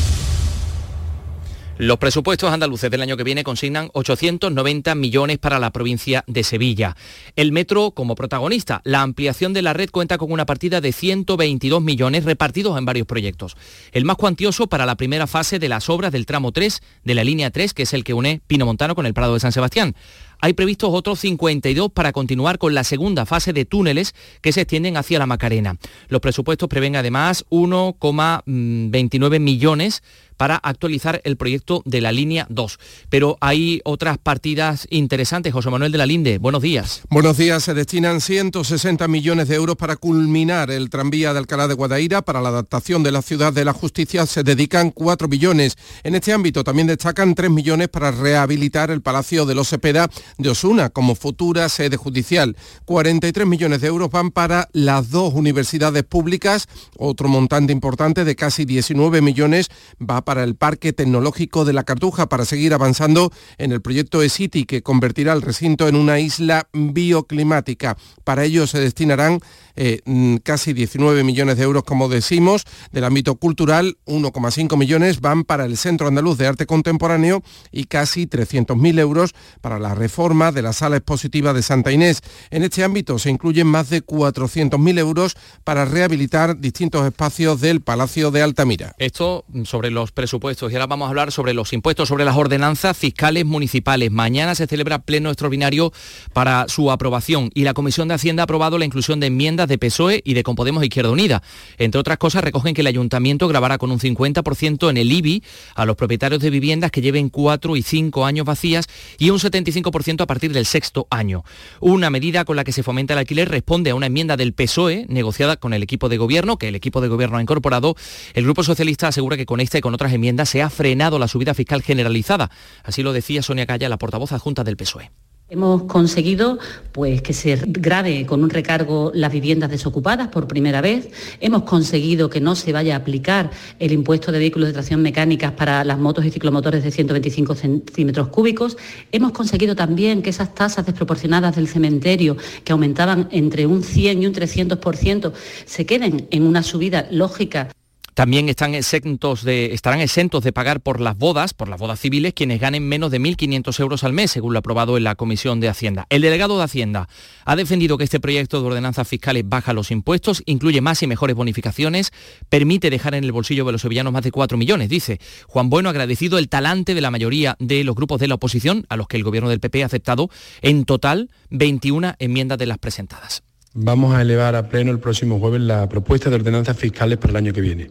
[1.81, 6.95] Los presupuestos andaluces del año que viene consignan 890 millones para la provincia de Sevilla.
[7.35, 8.81] El metro como protagonista.
[8.83, 13.07] La ampliación de la red cuenta con una partida de 122 millones repartidos en varios
[13.07, 13.57] proyectos.
[13.93, 17.23] El más cuantioso para la primera fase de las obras del tramo 3 de la
[17.23, 19.95] línea 3, que es el que une Pino Montano con el Prado de San Sebastián.
[20.43, 24.97] Hay previstos otros 52 para continuar con la segunda fase de túneles que se extienden
[24.97, 25.77] hacia la Macarena.
[26.09, 30.01] Los presupuestos prevén además 1,29 millones
[30.41, 32.79] para actualizar el proyecto de la línea 2.
[33.09, 35.53] Pero hay otras partidas interesantes.
[35.53, 37.03] José Manuel de la Linde, buenos días.
[37.11, 37.63] Buenos días.
[37.63, 42.23] Se destinan 160 millones de euros para culminar el tranvía de Alcalá de Guadaira.
[42.23, 45.77] Para la adaptación de la ciudad de la justicia se dedican 4 millones.
[46.01, 50.49] En este ámbito también destacan 3 millones para rehabilitar el Palacio de los Cepeda de
[50.49, 52.57] Osuna como futura sede judicial.
[52.85, 56.67] 43 millones de euros van para las dos universidades públicas.
[56.97, 59.69] Otro montante importante de casi 19 millones
[60.01, 64.65] va para el Parque Tecnológico de la Cartuja para seguir avanzando en el proyecto eCity
[64.65, 67.97] que convertirá el recinto en una isla bioclimática.
[68.23, 69.39] Para ello se destinarán
[69.75, 70.01] eh,
[70.43, 75.77] casi 19 millones de euros, como decimos, del ámbito cultural, 1,5 millones van para el
[75.77, 79.31] Centro Andaluz de Arte Contemporáneo y casi 300.000 euros
[79.61, 82.21] para la reforma de la sala expositiva de Santa Inés.
[82.49, 88.31] En este ámbito se incluyen más de 400.000 euros para rehabilitar distintos espacios del Palacio
[88.31, 88.95] de Altamira.
[88.97, 92.97] Esto sobre los presupuestos y ahora vamos a hablar sobre los impuestos, sobre las ordenanzas
[92.97, 94.11] fiscales municipales.
[94.11, 95.91] Mañana se celebra pleno extraordinario
[96.33, 99.77] para su aprobación y la Comisión de Hacienda ha aprobado la inclusión de enmiendas de
[99.77, 101.41] PSOE y de Compodemos Izquierda Unida.
[101.77, 105.43] Entre otras cosas, recogen que el ayuntamiento grabará con un 50% en el IBI
[105.75, 110.21] a los propietarios de viviendas que lleven 4 y 5 años vacías y un 75%
[110.21, 111.43] a partir del sexto año.
[111.79, 115.05] Una medida con la que se fomenta el alquiler responde a una enmienda del PSOE
[115.09, 117.95] negociada con el equipo de gobierno, que el equipo de gobierno ha incorporado.
[118.33, 121.27] El Grupo Socialista asegura que con esta y con otras enmiendas se ha frenado la
[121.27, 122.49] subida fiscal generalizada.
[122.83, 125.11] Así lo decía Sonia Calla, la portavoz adjunta del PSOE.
[125.53, 126.59] Hemos conseguido
[126.93, 131.09] pues, que se grave con un recargo las viviendas desocupadas por primera vez.
[131.41, 135.51] Hemos conseguido que no se vaya a aplicar el impuesto de vehículos de tracción mecánicas
[135.51, 138.77] para las motos y ciclomotores de 125 centímetros cúbicos.
[139.11, 144.27] Hemos conseguido también que esas tasas desproporcionadas del cementerio, que aumentaban entre un 100 y
[144.27, 145.33] un 300%,
[145.65, 147.67] se queden en una subida lógica
[148.13, 153.11] también estarán exentos de pagar por las bodas, por las bodas civiles, quienes ganen menos
[153.11, 156.05] de 1.500 euros al mes, según lo aprobado en la Comisión de Hacienda.
[156.09, 157.07] El delegado de Hacienda
[157.45, 161.35] ha defendido que este proyecto de ordenanzas fiscales baja los impuestos, incluye más y mejores
[161.35, 162.11] bonificaciones,
[162.49, 165.19] permite dejar en el bolsillo de los sevillanos más de 4 millones, dice.
[165.47, 168.85] Juan Bueno ha agradecido el talante de la mayoría de los grupos de la oposición,
[168.89, 170.29] a los que el gobierno del PP ha aceptado
[170.61, 173.43] en total 21 enmiendas de las presentadas.
[173.73, 177.37] Vamos a elevar a pleno el próximo jueves la propuesta de ordenanzas fiscales para el
[177.37, 177.89] año que viene.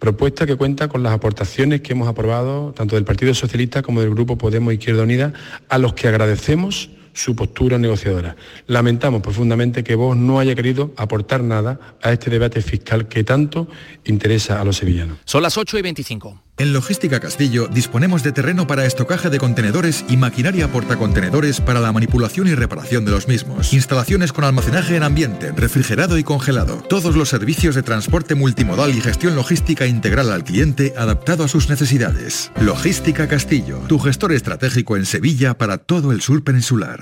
[0.00, 4.10] Propuesta que cuenta con las aportaciones que hemos aprobado tanto del Partido Socialista como del
[4.10, 5.32] Grupo Podemos Izquierda Unida,
[5.68, 8.36] a los que agradecemos su postura negociadora.
[8.66, 13.68] Lamentamos profundamente que vos no haya querido aportar nada a este debate fiscal que tanto
[14.04, 15.18] interesa a los sevillanos.
[15.24, 16.42] Son las 8 y 25.
[16.58, 21.92] En Logística Castillo disponemos de terreno para estocaje de contenedores y maquinaria portacontenedores para la
[21.92, 23.72] manipulación y reparación de los mismos.
[23.72, 26.76] Instalaciones con almacenaje en ambiente, refrigerado y congelado.
[26.88, 31.70] Todos los servicios de transporte multimodal y gestión logística integral al cliente adaptado a sus
[31.70, 32.52] necesidades.
[32.60, 37.01] Logística Castillo, tu gestor estratégico en Sevilla para todo el sur peninsular.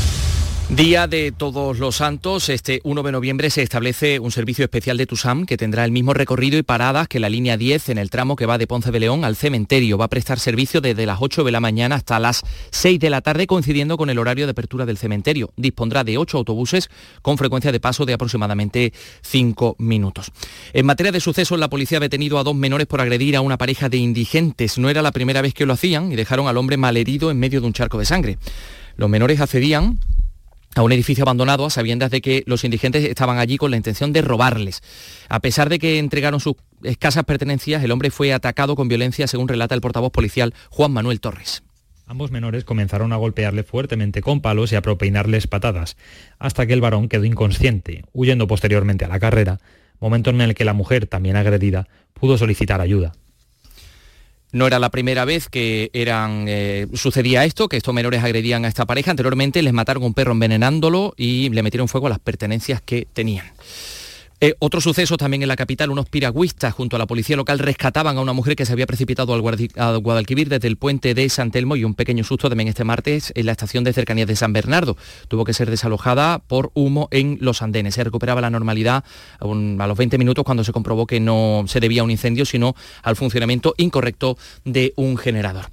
[0.75, 5.05] Día de Todos los Santos, este 1 de noviembre se establece un servicio especial de
[5.05, 8.37] TUSAM que tendrá el mismo recorrido y paradas que la línea 10 en el tramo
[8.37, 9.97] que va de Ponce de León al cementerio.
[9.97, 13.19] Va a prestar servicio desde las 8 de la mañana hasta las 6 de la
[13.19, 15.51] tarde coincidiendo con el horario de apertura del cementerio.
[15.57, 16.89] Dispondrá de 8 autobuses
[17.21, 20.31] con frecuencia de paso de aproximadamente 5 minutos.
[20.71, 23.57] En materia de sucesos, la policía ha detenido a dos menores por agredir a una
[23.57, 24.77] pareja de indigentes.
[24.77, 27.59] No era la primera vez que lo hacían y dejaron al hombre malherido en medio
[27.59, 28.37] de un charco de sangre.
[28.95, 29.99] Los menores accedían
[30.75, 34.13] a un edificio abandonado a sabiendas de que los indigentes estaban allí con la intención
[34.13, 34.81] de robarles.
[35.29, 39.47] A pesar de que entregaron sus escasas pertenencias, el hombre fue atacado con violencia, según
[39.47, 41.63] relata el portavoz policial Juan Manuel Torres.
[42.05, 45.95] Ambos menores comenzaron a golpearle fuertemente con palos y a propinarles patadas,
[46.39, 49.59] hasta que el varón quedó inconsciente, huyendo posteriormente a la carrera,
[50.01, 53.13] momento en el que la mujer, también agredida, pudo solicitar ayuda.
[54.51, 58.85] No era la primera vez que eh, sucedía esto, que estos menores agredían a esta
[58.85, 59.11] pareja.
[59.11, 63.45] Anteriormente les mataron un perro envenenándolo y le metieron fuego a las pertenencias que tenían.
[64.43, 68.17] Eh, otro suceso también en la capital, unos piragüistas junto a la policía local rescataban
[68.17, 69.41] a una mujer que se había precipitado al,
[70.01, 73.45] Guadalquivir desde el puente de San Telmo y un pequeño susto también este martes en
[73.45, 74.97] la estación de cercanías de San Bernardo.
[75.27, 77.93] Tuvo que ser desalojada por humo en los andenes.
[77.93, 79.03] Se recuperaba la normalidad
[79.39, 82.73] a, los 20 minutos cuando se comprobó que no se debía a un incendio, sino
[83.03, 85.65] al funcionamiento incorrecto de un generador.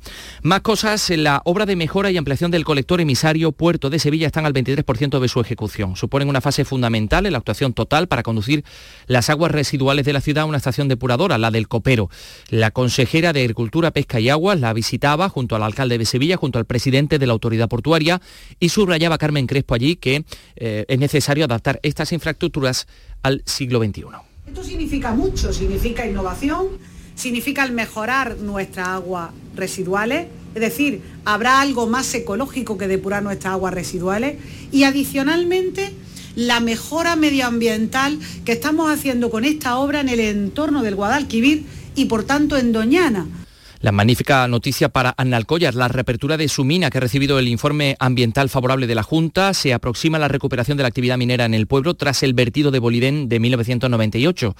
[0.42, 4.44] Más cosas, la obra de mejora y ampliación del colector emisario Puerto de Sevilla están
[4.44, 5.96] al 23% de su ejecución.
[5.96, 8.57] Suponen una fase fundamental en la actuación total para conducir
[9.06, 12.10] las aguas residuales de la ciudad una estación depuradora, la del Copero.
[12.50, 16.58] La consejera de Agricultura, Pesca y Aguas la visitaba junto al alcalde de Sevilla, junto
[16.58, 18.20] al presidente de la autoridad portuaria
[18.60, 20.24] y subrayaba Carmen Crespo allí que
[20.56, 22.86] eh, es necesario adaptar estas infraestructuras
[23.22, 24.04] al siglo XXI.
[24.46, 26.68] Esto significa mucho, significa innovación,
[27.14, 33.52] significa el mejorar nuestras aguas residuales, es decir, habrá algo más ecológico que depurar nuestras
[33.52, 34.36] aguas residuales
[34.72, 35.92] y adicionalmente
[36.38, 41.64] la mejora medioambiental que estamos haciendo con esta obra en el entorno del Guadalquivir
[41.96, 43.26] y por tanto en Doñana.
[43.80, 47.94] La magnífica noticia para Annalcollar, la reapertura de su mina que ha recibido el informe
[48.00, 51.68] ambiental favorable de la Junta, se aproxima la recuperación de la actividad minera en el
[51.68, 54.56] pueblo tras el vertido de Bolidén de 1998.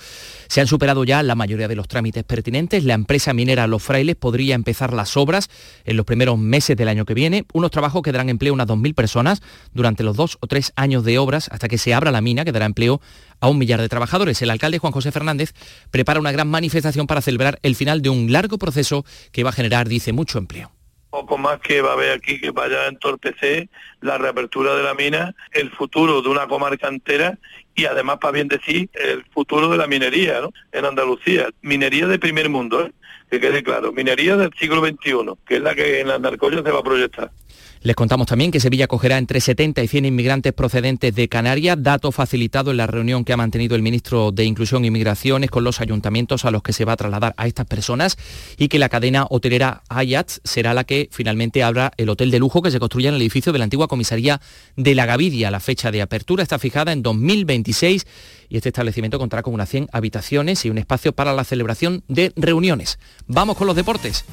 [0.46, 2.84] Se han superado ya la mayoría de los trámites pertinentes.
[2.84, 5.50] La empresa minera Los Frailes podría empezar las obras
[5.84, 7.44] en los primeros meses del año que viene.
[7.52, 9.42] Unos trabajos que darán empleo a unas 2.000 personas
[9.74, 12.52] durante los dos o tres años de obras hasta que se abra la mina, que
[12.52, 13.00] dará empleo
[13.40, 14.40] a un millar de trabajadores.
[14.42, 15.52] El alcalde Juan José Fernández
[15.90, 19.54] prepara una gran manifestación para celebrar el final de un largo proceso que va a
[19.54, 20.72] generar, dice, mucho empleo
[21.10, 23.68] poco más que va a haber aquí que vaya a entorpecer
[24.00, 27.38] la reapertura de la mina, el futuro de una comarca entera
[27.74, 30.52] y además, para bien decir, el futuro de la minería ¿no?
[30.72, 31.48] en Andalucía.
[31.62, 32.92] Minería de primer mundo, ¿eh?
[33.30, 36.70] que quede claro, minería del siglo XXI, que es la que en la narcoya se
[36.70, 37.30] va a proyectar.
[37.82, 42.10] Les contamos también que Sevilla acogerá entre 70 y 100 inmigrantes procedentes de Canarias, dato
[42.10, 45.80] facilitado en la reunión que ha mantenido el ministro de Inclusión y Migraciones con los
[45.80, 48.18] ayuntamientos a los que se va a trasladar a estas personas
[48.56, 52.62] y que la cadena hotelera Ayats será la que finalmente abra el hotel de lujo
[52.62, 54.40] que se construye en el edificio de la antigua comisaría
[54.76, 55.50] de la Gavidia.
[55.50, 58.06] La fecha de apertura está fijada en 2026
[58.48, 62.32] y este establecimiento contará con unas 100 habitaciones y un espacio para la celebración de
[62.36, 62.98] reuniones.
[63.26, 64.24] Vamos con los deportes.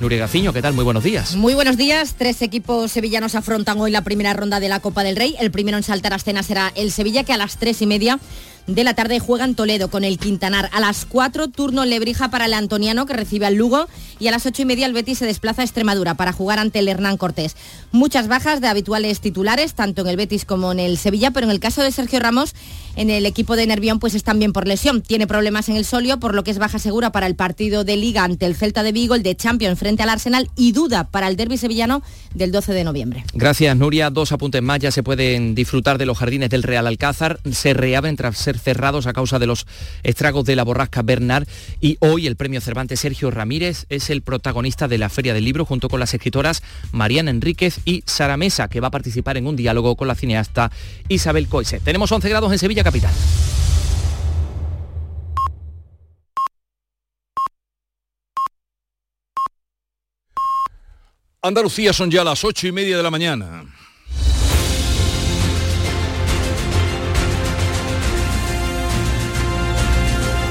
[0.00, 0.74] Nuria Gaciño, ¿qué tal?
[0.74, 1.36] Muy buenos días.
[1.36, 2.16] Muy buenos días.
[2.18, 5.34] Tres equipos sevillanos afrontan hoy la primera ronda de la Copa del Rey.
[5.40, 8.20] El primero en saltar a escena será el Sevilla, que a las tres y media
[8.66, 10.68] de la tarde juega en Toledo con el Quintanar.
[10.72, 14.44] A las 4, turno Lebrija para el Antoniano que recibe al Lugo y a las
[14.44, 17.56] ocho y media el Betis se desplaza a Extremadura para jugar ante el Hernán Cortés.
[17.96, 21.50] Muchas bajas de habituales titulares, tanto en el Betis como en el Sevilla, pero en
[21.50, 22.54] el caso de Sergio Ramos,
[22.94, 25.00] en el equipo de Nervión pues están bien por lesión.
[25.00, 27.96] Tiene problemas en el solio, por lo que es baja segura para el partido de
[27.96, 31.26] Liga ante el Celta de Vigo, el de Champions frente al Arsenal y duda para
[31.28, 32.02] el derby sevillano
[32.34, 33.24] del 12 de noviembre.
[33.32, 34.10] Gracias, Nuria.
[34.10, 34.78] Dos apuntes más.
[34.78, 37.40] Ya se pueden disfrutar de los jardines del Real Alcázar.
[37.50, 39.66] Se reabren tras ser cerrados a causa de los
[40.02, 41.48] estragos de la borrasca Bernard.
[41.80, 45.64] Y hoy el premio Cervantes Sergio Ramírez es el protagonista de la Feria del Libro
[45.64, 49.56] junto con las escritoras Mariana Enríquez y Sara Mesa, que va a participar en un
[49.56, 50.70] diálogo con la cineasta
[51.08, 51.80] Isabel Coise.
[51.80, 53.12] Tenemos 11 grados en Sevilla capital.
[61.40, 63.64] Andalucía son ya las ocho y media de la mañana.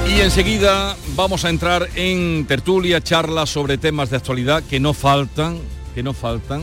[0.08, 5.58] Y enseguida vamos a entrar en tertulia, charlas sobre temas de actualidad que no faltan,
[5.94, 6.62] que no faltan.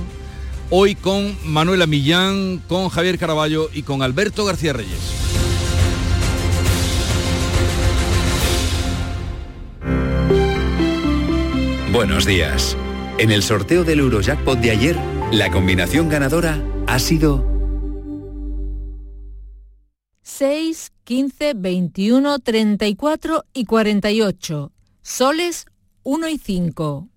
[0.76, 4.98] Hoy con Manuela Millán, con Javier Caraballo y con Alberto García Reyes.
[11.92, 12.76] Buenos días.
[13.20, 14.98] En el sorteo del Eurojackpot de ayer,
[15.32, 17.46] la combinación ganadora ha sido
[20.24, 24.72] 6, 15, 21, 34 y 48.
[25.04, 25.68] Soles
[26.02, 27.13] 1 y 5.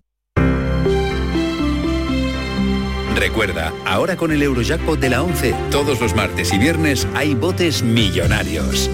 [3.17, 7.81] Recuerda, ahora con el Eurojackpot de la 11, todos los martes y viernes hay botes
[7.81, 8.91] millonarios.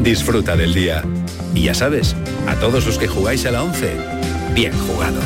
[0.00, 1.04] Disfruta del día.
[1.54, 2.16] Y ya sabes,
[2.48, 3.94] a todos los que jugáis a la 11,
[4.54, 5.20] bien jugado.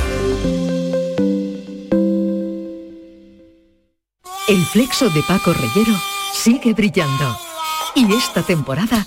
[4.48, 5.96] El flexo de Paco Reyero
[6.32, 7.38] sigue brillando.
[7.94, 9.06] Y esta temporada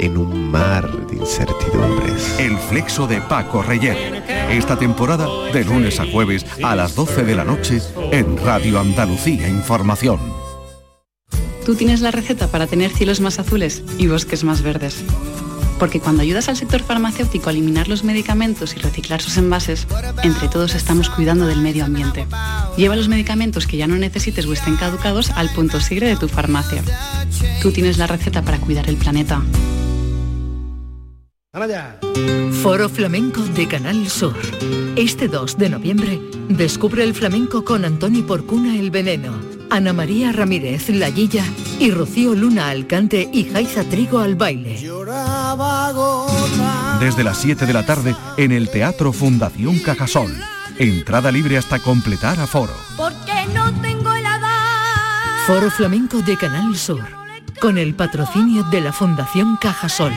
[0.00, 2.38] en un mar de incertidumbres.
[2.38, 4.24] El flexo de Paco Reyer.
[4.50, 9.48] Esta temporada de lunes a jueves a las 12 de la noche en Radio Andalucía
[9.48, 10.18] Información.
[11.66, 15.04] Tú tienes la receta para tener cielos más azules y bosques más verdes.
[15.78, 19.86] Porque cuando ayudas al sector farmacéutico a eliminar los medicamentos y reciclar sus envases,
[20.22, 22.26] entre todos estamos cuidando del medio ambiente.
[22.76, 26.28] Lleva los medicamentos que ya no necesites o estén caducados al punto sigre de tu
[26.28, 26.82] farmacia.
[27.62, 29.42] Tú tienes la receta para cuidar el planeta.
[32.62, 34.36] Foro Flamenco de Canal Sur.
[34.94, 39.32] Este 2 de noviembre, descubre el flamenco con Antoni Porcuna El Veneno,
[39.68, 41.44] Ana María Ramírez La Guilla
[41.80, 44.76] y Rocío Luna Alcante y Jaiza Trigo al baile.
[47.00, 50.32] Desde las 7 de la tarde en el Teatro Fundación Cajasol.
[50.78, 52.74] Entrada libre hasta completar aforo.
[52.96, 54.24] Porque no tengo el
[55.48, 57.02] Foro Flamenco de Canal Sur.
[57.60, 60.12] Con el patrocinio de la Fundación Cajasol.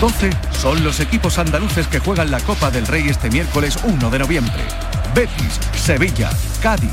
[0.00, 4.18] 12 son los equipos andaluces que juegan la Copa del Rey este miércoles 1 de
[4.18, 4.62] noviembre.
[5.14, 6.30] Betis, Sevilla,
[6.62, 6.90] Cádiz,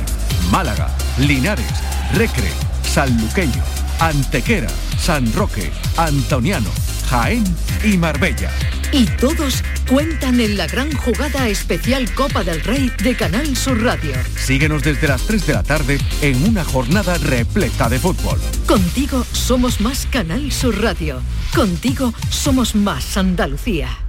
[0.52, 1.72] Málaga, Linares,
[2.14, 2.52] Recre,
[2.84, 3.64] Sanluqueño,
[4.00, 4.68] Antequera,
[5.00, 6.70] San Roque, Antoniano,
[7.10, 7.44] Jaén
[7.84, 8.52] y Marbella.
[8.92, 14.14] Y todos cuentan en la gran jugada especial Copa del Rey de Canal Sur Radio.
[14.36, 18.40] Síguenos desde las 3 de la tarde en una jornada repleta de fútbol.
[18.66, 21.22] Contigo somos más Canal Sur Radio.
[21.54, 24.07] Contigo somos más Andalucía.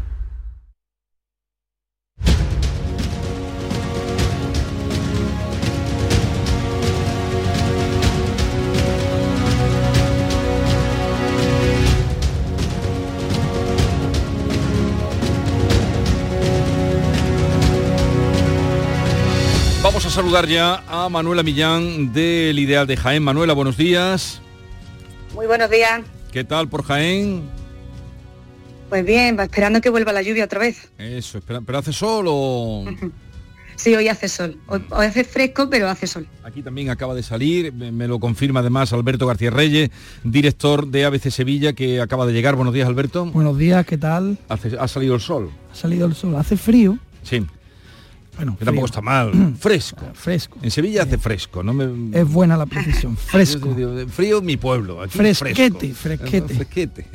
[20.18, 23.22] Saludar ya a Manuela Millán del Ideal de Jaén.
[23.22, 24.40] Manuela, buenos días.
[25.32, 26.00] Muy buenos días.
[26.32, 27.42] ¿Qué tal por Jaén?
[28.88, 30.90] Pues bien, va esperando que vuelva la lluvia otra vez.
[30.98, 32.84] Eso, espera, ¿pero hace sol o...?
[33.76, 34.58] Sí, hoy hace sol.
[34.66, 36.26] Hoy, hoy hace fresco, pero hace sol.
[36.42, 39.90] Aquí también acaba de salir, me, me lo confirma además Alberto García Reyes,
[40.24, 42.56] director de ABC Sevilla, que acaba de llegar.
[42.56, 43.26] Buenos días, Alberto.
[43.26, 44.36] Buenos días, ¿qué tal?
[44.48, 45.52] Hace- ha salido el sol.
[45.70, 46.98] Ha salido el sol, hace frío.
[47.22, 47.46] Sí.
[48.38, 49.54] Bueno, que tampoco está mal.
[49.58, 50.06] Fresco.
[50.14, 50.58] fresco.
[50.62, 52.16] En Sevilla hace fresco, no me...
[52.16, 53.74] Es buena la precisión, fresco.
[54.08, 55.02] Frío mi pueblo.
[55.02, 56.24] Aquí fresquete, fresco.
[56.24, 56.54] fresquete.
[56.58, 57.06] Fresquete.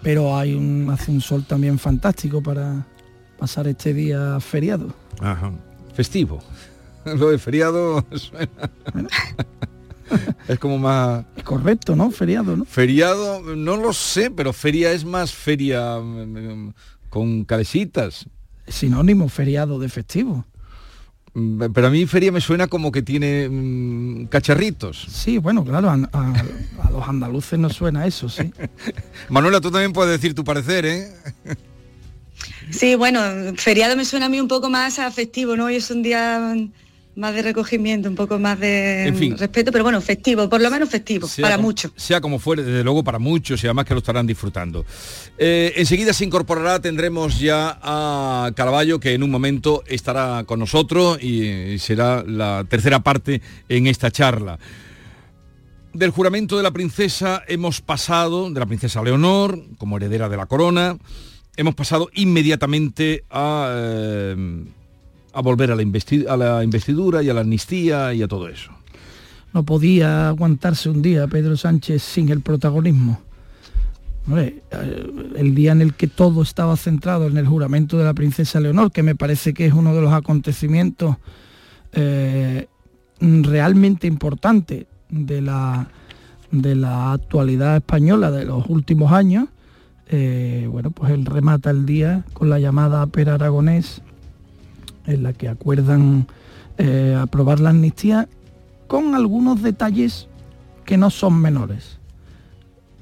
[0.00, 2.86] Pero hay un, hace un sol también fantástico para
[3.36, 4.94] pasar este día feriado.
[5.20, 5.52] Ajá.
[5.92, 6.38] Festivo.
[7.04, 8.48] Lo de feriado suena...
[10.46, 11.24] es como más...
[11.36, 12.12] Es correcto, ¿no?
[12.12, 12.64] Feriado, ¿no?
[12.64, 16.74] Feriado, no lo sé, pero feria es más feria mm,
[17.08, 18.28] con calecitas.
[18.68, 20.44] Sinónimo, feriado de festivo.
[21.34, 25.06] Mm, Pero a mí feria me suena como que tiene mm, cacharritos.
[25.10, 26.42] Sí, bueno, claro, a, a-
[26.84, 28.50] a los andaluces nos suena eso, sí.
[29.28, 31.08] Manuela, tú también puedes decir tu parecer, ¿eh?
[32.70, 33.20] Sí, bueno,
[33.56, 35.66] feriado me suena a mí un poco más a festivo, ¿no?
[35.66, 36.54] Hoy es un día
[37.18, 39.36] más de recogimiento, un poco más de En fin.
[39.36, 41.92] respeto, pero bueno, festivo, por lo menos festivo, para muchos.
[41.96, 44.86] Sea como fuere, desde luego para muchos y además que lo estarán disfrutando.
[45.36, 51.22] Eh, enseguida se incorporará, tendremos ya a Caraballo que en un momento estará con nosotros
[51.22, 54.58] y será la tercera parte en esta charla.
[55.92, 60.46] Del juramento de la princesa hemos pasado, de la princesa Leonor, como heredera de la
[60.46, 60.96] corona,
[61.56, 64.64] hemos pasado inmediatamente a, eh,
[65.38, 68.70] a volver a la, la investidura y a la amnistía y a todo eso.
[69.52, 73.20] No podía aguantarse un día Pedro Sánchez sin el protagonismo.
[74.36, 74.60] Eh,
[75.36, 78.92] el día en el que todo estaba centrado en el juramento de la princesa Leonor,
[78.92, 81.16] que me parece que es uno de los acontecimientos
[81.92, 82.66] eh,
[83.20, 85.88] realmente importantes de la,
[86.50, 89.48] de la actualidad española de los últimos años,
[90.10, 94.02] eh, bueno, pues él remata el día con la llamada Per Aragonés,
[95.08, 96.26] en la que acuerdan
[96.78, 98.28] eh, aprobar la amnistía
[98.86, 100.28] con algunos detalles
[100.84, 101.98] que no son menores.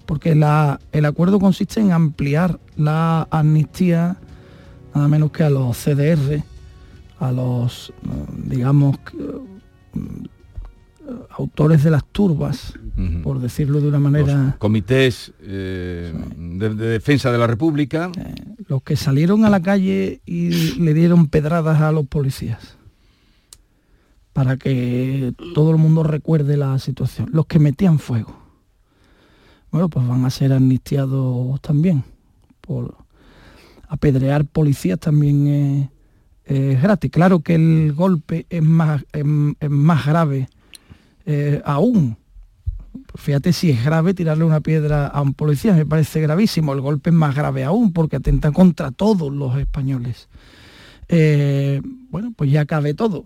[0.07, 4.17] Porque la- el acuerdo consiste en ampliar la amnistía
[4.95, 6.43] nada menos que a los CDR,
[7.21, 7.93] a los, eh,
[8.47, 8.97] digamos,
[9.93, 10.25] mm,
[11.39, 12.73] autores de las turbas,
[13.23, 18.11] por decirlo de una manera, Comités eh, de, de defensa de la República.
[18.69, 20.51] Los que salieron a la calle y
[20.81, 22.77] le dieron pedradas a los policías
[24.37, 27.31] para que todo el mundo recuerde la situación.
[27.33, 28.37] Los que metían fuego.
[29.71, 32.05] Bueno, pues van a ser amnistiados también.
[32.61, 32.97] Por
[33.89, 35.91] apedrear policías también
[36.45, 37.11] es, gratis.
[37.11, 40.51] Claro que el golpe es más, es más grave
[41.25, 42.19] eh, aún.
[43.15, 46.73] Fíjate si es grave tirarle una piedra a un policía, me parece gravísimo.
[46.73, 50.29] El golpe es más grave aún porque atenta contra todos los españoles.
[51.09, 51.81] Eh,
[52.11, 53.25] bueno, pues ya cabe todo.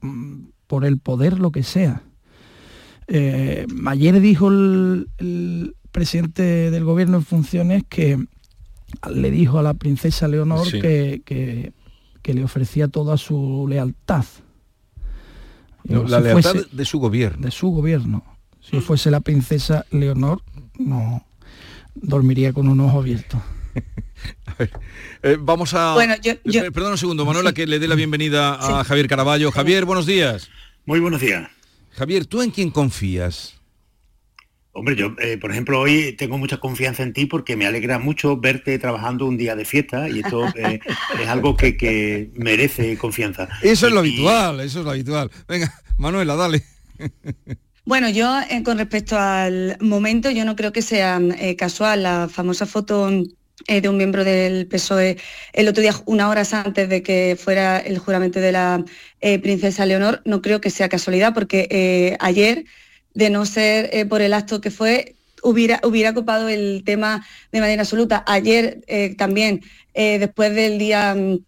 [0.00, 2.02] Mm, Por el poder, lo que sea.
[3.08, 8.16] Eh, ayer dijo el, el presidente del gobierno en funciones que
[9.12, 10.80] le dijo a la princesa Leonor Sí.
[10.80, 11.72] que, que-
[12.22, 14.24] que le ofrecía toda su lealtad.
[15.84, 17.44] No, Si la lealtad fuese- de su gobierno.
[17.46, 18.22] de su gobierno.
[18.70, 20.42] Si fuese la princesa Leonor,
[20.78, 21.26] no
[21.94, 23.42] dormiría con un ojo abierto.
[25.22, 25.94] Eh, vamos a...
[25.94, 29.06] Bueno, yo- yo- Eh, Perdón un segundo, Manuela, que le dé la bienvenida a Javier
[29.08, 29.50] Caraballo.
[29.52, 30.50] Javier, buenos días.
[30.84, 31.48] Muy buenos días.
[31.92, 33.54] Javier, ¿tú en quién confías?
[34.72, 38.36] Hombre, yo, eh, por ejemplo, hoy tengo mucha confianza en ti porque me alegra mucho
[38.38, 40.80] verte trabajando un día de fiesta y esto eh,
[41.20, 43.48] es algo que, que merece confianza.
[43.62, 45.30] Eso es lo Y- habitual, eso es lo habitual.
[45.48, 46.62] Venga, Manuela, dale.
[47.90, 52.28] Bueno, yo eh, con respecto al momento, yo no creo que sea eh, casual la
[52.28, 53.10] famosa foto
[53.66, 55.16] eh, de un miembro del PSOE
[55.52, 58.84] el otro día, una hora antes de que fuera el juramento de la
[59.42, 62.64] princesa Leonor, no creo que sea casualidad, porque ayer,
[63.14, 68.22] de no ser por el acto que fue, hubiera, ocupado el tema de manera absoluta.
[68.28, 68.84] Ayer
[69.18, 69.62] también,
[69.94, 71.40] después del día mm,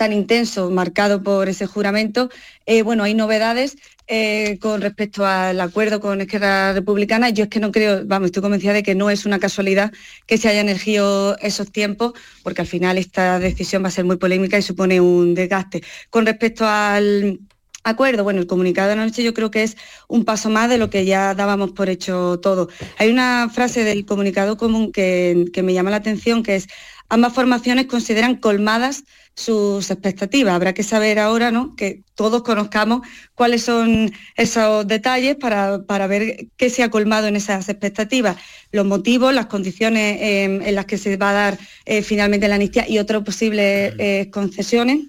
[0.00, 2.30] tan intenso marcado por ese juramento,
[2.64, 3.76] eh, bueno, hay novedades
[4.08, 7.28] eh, con respecto al acuerdo con Esquerra Republicana.
[7.28, 9.92] Yo es que no creo, vamos, estoy convencida de que no es una casualidad
[10.26, 14.16] que se hayan elegido esos tiempos, porque al final esta decisión va a ser muy
[14.16, 15.82] polémica y supone un desgaste.
[16.08, 17.38] Con respecto al
[17.84, 19.76] acuerdo, bueno, el comunicado de anoche yo creo que es
[20.08, 22.70] un paso más de lo que ya dábamos por hecho todo.
[22.96, 26.68] Hay una frase del comunicado común que, que me llama la atención, que es
[27.10, 29.04] ambas formaciones consideran colmadas
[29.34, 30.54] sus expectativas.
[30.54, 31.74] Habrá que saber ahora, ¿no?
[31.76, 37.36] Que todos conozcamos cuáles son esos detalles para, para ver qué se ha colmado en
[37.36, 38.36] esas expectativas,
[38.72, 42.54] los motivos, las condiciones eh, en las que se va a dar eh, finalmente la
[42.54, 45.00] amnistía y otras posibles eh, concesiones.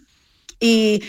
[0.59, 1.01] Y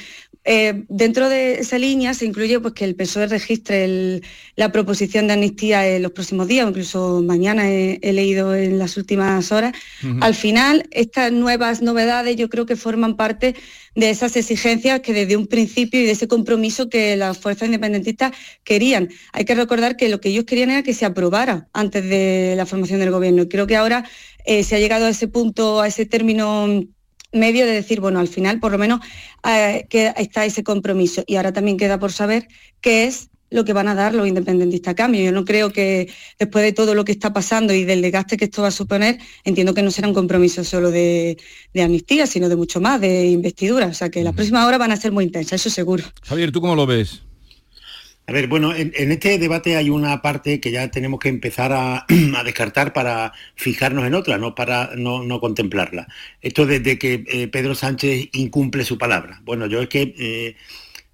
[0.45, 4.23] Eh, dentro de esa línea se incluye pues, que el PSOE registre
[4.57, 9.53] la proposición de amnistía en los próximos días, incluso mañana he, leído en las últimas
[9.53, 9.73] horas.
[10.21, 13.55] Al final, estas nuevas novedades yo creo que forman parte
[13.95, 18.33] de esas exigencias que desde un principio y de ese compromiso que las fuerzas independentistas
[18.65, 19.11] querían.
[19.33, 22.67] Hay que recordar que lo que ellos querían era que se aprobara antes de la
[22.67, 23.43] formación del gobierno.
[23.43, 24.05] Y creo que ahora
[24.45, 26.85] eh, se ha llegado a ese punto, a ese término
[27.33, 29.01] medio de decir, bueno, al final por lo menos
[29.49, 31.25] eh, que está ese compromiso.
[31.27, 32.49] Y ahora también queda por saber
[32.81, 35.23] qué es lo que van a dar los independentistas a cambio.
[35.23, 38.47] Yo no creo que después de todo lo que está pasando y del desgaste que
[38.47, 41.37] esto va a suponer, entiendo que no será un compromiso solo de,
[41.79, 43.87] amnistía, sino de mucho más, de investidura.
[43.87, 46.05] O sea que las próximas horas van a ser muy intensas, eso seguro.
[46.23, 47.23] Javier, ¿tú cómo lo ves?
[48.25, 52.07] A ver, bueno, en, este debate hay una parte que ya tenemos que empezar a,
[52.45, 56.07] descartar para fijarnos en otra, no para no, contemplarla.
[56.41, 59.41] Esto desde que eh, Pedro Sánchez incumple su palabra.
[59.45, 60.57] Bueno, yo es que eh,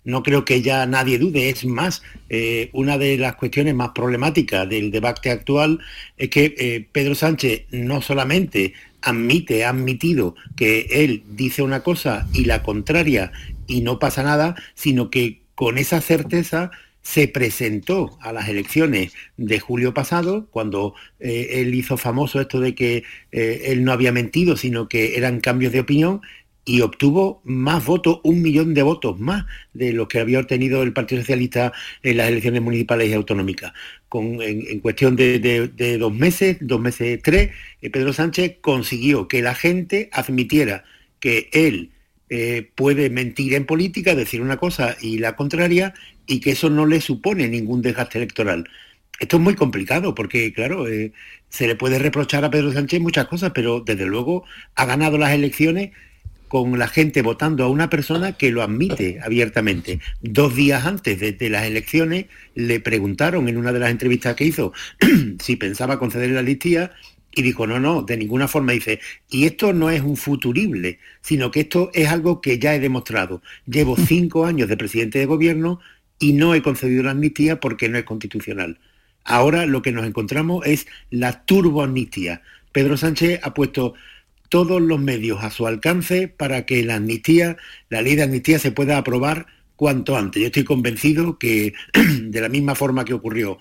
[0.05, 1.49] no creo que ya nadie dude.
[1.49, 5.81] Es más, eh, una de las cuestiones más problemáticas del debate actual
[6.19, 12.45] es que Pedro Sánchez no solamente admite, ha admitido que él dice una cosa y
[12.45, 13.33] la contraria
[13.67, 16.71] y no pasa nada, sino que con esa certeza
[17.09, 22.75] se presentó a las elecciones de julio pasado, cuando eh, él hizo famoso esto de
[22.75, 23.03] que
[23.33, 26.21] eh, él no había mentido, sino que eran cambios de opinión,
[26.67, 30.93] y obtuvo más votos, un millón de votos más de los que había obtenido el
[30.93, 33.73] Partido Socialista en las elecciones municipales y autonómicas.
[34.13, 40.11] En, cuestión de, dos meses, dos meses, tres, eh, Pedro Sánchez consiguió que la gente
[40.13, 40.85] admitiera
[41.21, 41.93] que él
[42.75, 45.95] puede mentir en política, decir una cosa y la contraria,
[46.29, 48.69] y que eso no le supone ningún desgaste electoral.
[49.19, 51.13] Esto es muy complicado porque, claro, eh,
[51.49, 54.45] se le puede reprochar a Pedro Sánchez muchas cosas, pero desde luego
[54.77, 55.91] ha ganado las elecciones
[56.47, 60.01] con la gente votando a una persona que lo admite abiertamente.
[60.23, 64.73] Dos días antes de, las elecciones le preguntaron en una de las entrevistas que hizo
[65.41, 66.93] si pensaba conceder la listía
[67.33, 71.51] y dijo, no, no, de ninguna forma dice, y esto no es un futurible, sino
[71.51, 73.43] que esto es algo que ya he demostrado.
[73.67, 75.81] Llevo cinco años de presidente de gobierno,
[76.19, 78.79] y no he concedido la amnistía porque no es constitucional.
[79.25, 82.43] Ahora lo que nos encontramos es la turboamnistía.
[82.73, 83.95] Pedro Sánchez ha puesto
[84.49, 87.57] todos los medios a su alcance para que la amnistía,
[87.91, 89.47] la ley de amnistía se pueda aprobar
[89.77, 90.41] cuanto antes.
[90.41, 91.75] Yo estoy convencido que
[92.21, 93.59] de la misma forma que ocurrió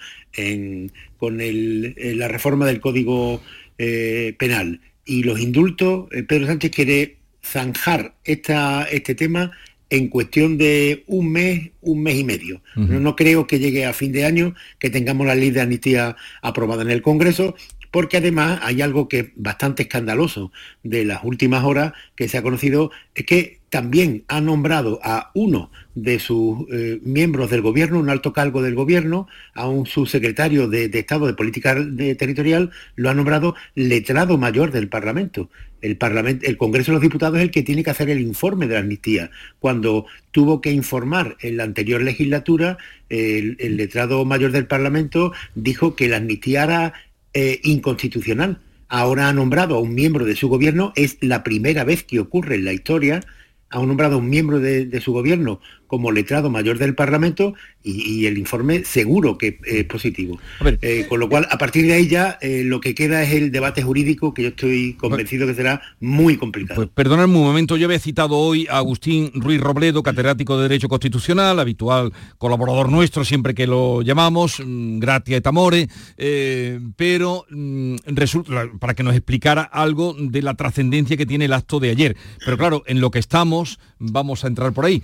[1.18, 3.41] con la reforma del Código
[3.78, 9.51] eh, Penal y los indultos, eh, Pedro Sánchez quiere zanjar este tema
[9.90, 12.62] en cuestión de un mes, un mes y medio.
[12.76, 16.82] no, creo que llegue a fin de año que tengamos la ley de amnistía aprobada
[16.82, 17.56] en el Congreso,
[17.92, 20.52] porque además hay algo que es bastante escandaloso
[20.84, 25.72] de las últimas horas que se ha conocido, es que también ha nombrado a uno
[25.94, 30.86] de sus eh, miembros del gobierno, un alto cargo del gobierno, a un subsecretario de,
[30.94, 35.50] Estado de Política Territorial, lo ha nombrado letrado mayor del Parlamento.
[35.82, 36.46] El, Parlamento.
[36.48, 38.80] el Congreso de los Diputados es el que tiene que hacer el informe de la
[38.80, 39.32] amnistía.
[39.60, 42.78] Cuando tuvo que informar en la anterior legislatura,
[43.10, 46.94] el, letrado mayor del Parlamento dijo que la amnistía era
[47.34, 48.61] eh, inconstitucional.
[48.89, 52.55] Ahora ha nombrado a un miembro de su gobierno, es la primera vez que ocurre
[52.55, 53.21] en la historia,
[53.69, 58.38] ha nombrado a un miembro de, su gobierno como letrado mayor del Parlamento y, el
[58.38, 60.40] informe seguro que es positivo.
[60.82, 63.52] Eh, con lo cual, a partir de ahí ya eh, lo que queda es el
[63.52, 66.76] debate jurídico que yo estoy convencido que será muy complicado.
[66.76, 70.90] Pues perdonadme un momento, yo había citado hoy a Agustín Ruiz Robledo, catedrático de Derecho
[70.90, 77.96] Constitucional, habitual colaborador nuestro siempre que lo llamamos, mm, gratia et amore, eh, pero mm,
[78.08, 82.18] resulta, para que nos explicara algo de la trascendencia que tiene el acto de ayer.
[82.44, 85.04] Pero claro, en lo que estamos, vamos a entrar por ahí.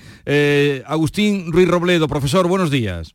[0.86, 3.14] Agustín Ruiz Robledo, profesor, buenos días.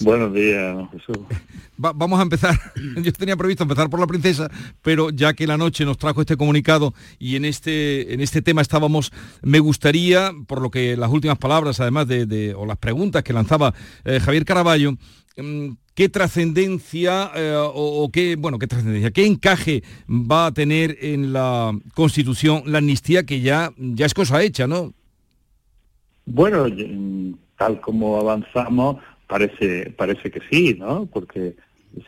[0.00, 1.18] Buenos días, Jesús.
[1.76, 2.58] vamos a empezar.
[3.02, 4.50] Yo tenía previsto empezar por la princesa,
[4.82, 8.62] pero ya que la noche nos trajo este comunicado y en este, en este tema
[8.62, 9.12] estábamos,
[9.42, 13.74] me gustaría, por lo que las últimas palabras, además de, o las preguntas que lanzaba
[14.04, 14.92] eh, Javier Caraballo,
[15.36, 21.32] mm, ¿qué trascendencia eh, o, qué, bueno, qué trascendencia, qué encaje va a tener en
[21.32, 24.94] la Constitución la amnistía que ya, ya es cosa hecha, ¿no?
[26.32, 26.66] Bueno,
[27.58, 31.06] tal como avanzamos, parece, parece que sí, ¿no?
[31.06, 31.56] Porque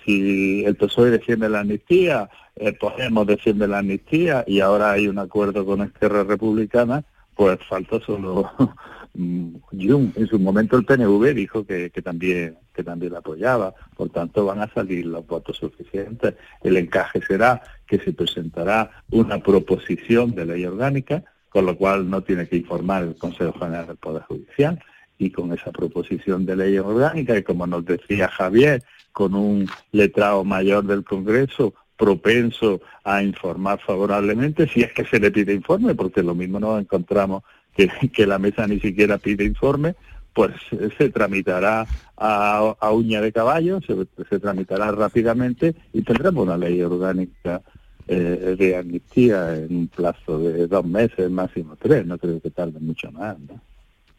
[0.04, 5.18] si el PSOE defiende la amnistía, eh, Podemos defiende la amnistía y ahora hay un
[5.18, 7.02] acuerdo con Esquerra Republicana,
[7.34, 8.48] pues falta solo
[9.14, 10.12] Jung.
[10.14, 14.44] En su momento el PNV dijo que, que, también que también la apoyaba, por tanto
[14.44, 16.34] van a salir los votos suficientes.
[16.62, 22.22] El encaje será que se presentará una proposición de ley orgánica con lo cual no
[22.22, 24.82] tiene que informar el Consejo General del Poder Judicial
[25.18, 28.82] y con esa proposición de ley orgánica y como nos decía Javier,
[29.12, 35.30] con un letrado mayor del Congreso propenso a informar favorablemente si es que se le
[35.30, 37.44] pide informe, porque lo mismo nos encontramos
[37.76, 39.94] que, que la mesa ni siquiera pide informe,
[40.34, 40.53] pues
[40.98, 41.86] se tramitará
[42.16, 47.62] a, uña de caballo, se, tramitará rápidamente y tendremos una ley orgánica
[48.09, 52.78] eh, de amnistía en un plazo de dos meses, máximo tres, no creo que tarde
[52.80, 53.36] mucho más.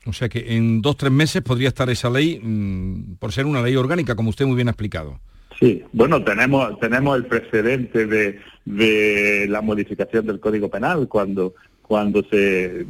[0.05, 3.61] O sea que en dos, tres meses podría estar esa ley mm, por ser una
[3.61, 5.19] ley orgánica, como usted muy bien ha explicado.
[5.59, 12.23] Sí, bueno, tenemos, tenemos el precedente de, de la modificación del Código Penal cuando, cuando
[12.23, 12.85] se,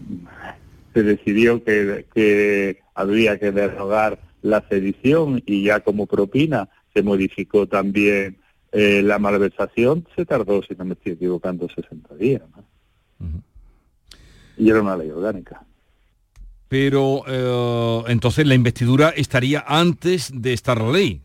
[0.93, 7.67] se decidió que, que habría que derogar la sedición y ya como propina se modificó
[7.67, 8.37] también
[8.73, 12.41] eh, la malversación, se tardó, si no me estoy equivocando, 60 días.
[14.57, 15.63] Y era una ley orgánica.
[16.67, 21.21] Pero eh, entonces la investidura estaría antes de estar la ley.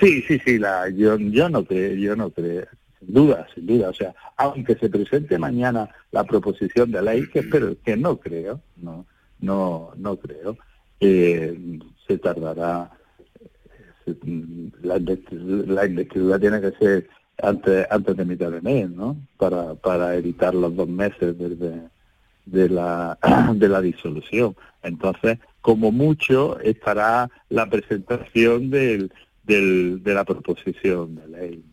[0.00, 2.66] Sí, sí, sí, la, yo, yo no creo, yo no creo,
[2.98, 7.40] sin duda, sin duda, o sea, aunque se presente mañana la proposición de ley, que
[7.40, 9.06] espero, que no creo, no,
[9.38, 10.56] no, no creo,
[10.98, 12.90] eh, se tardará,
[14.84, 17.08] la, investidura tiene que ser
[17.42, 19.16] antes, antes de mitad de mes, ¿no?
[19.36, 21.88] Para, para evitar los dos meses desde
[22.46, 23.18] de la,
[23.54, 24.56] de la disolución.
[24.82, 29.10] Entonces, como mucho, estará la presentación del,
[29.44, 31.64] del, de la proposición de ley,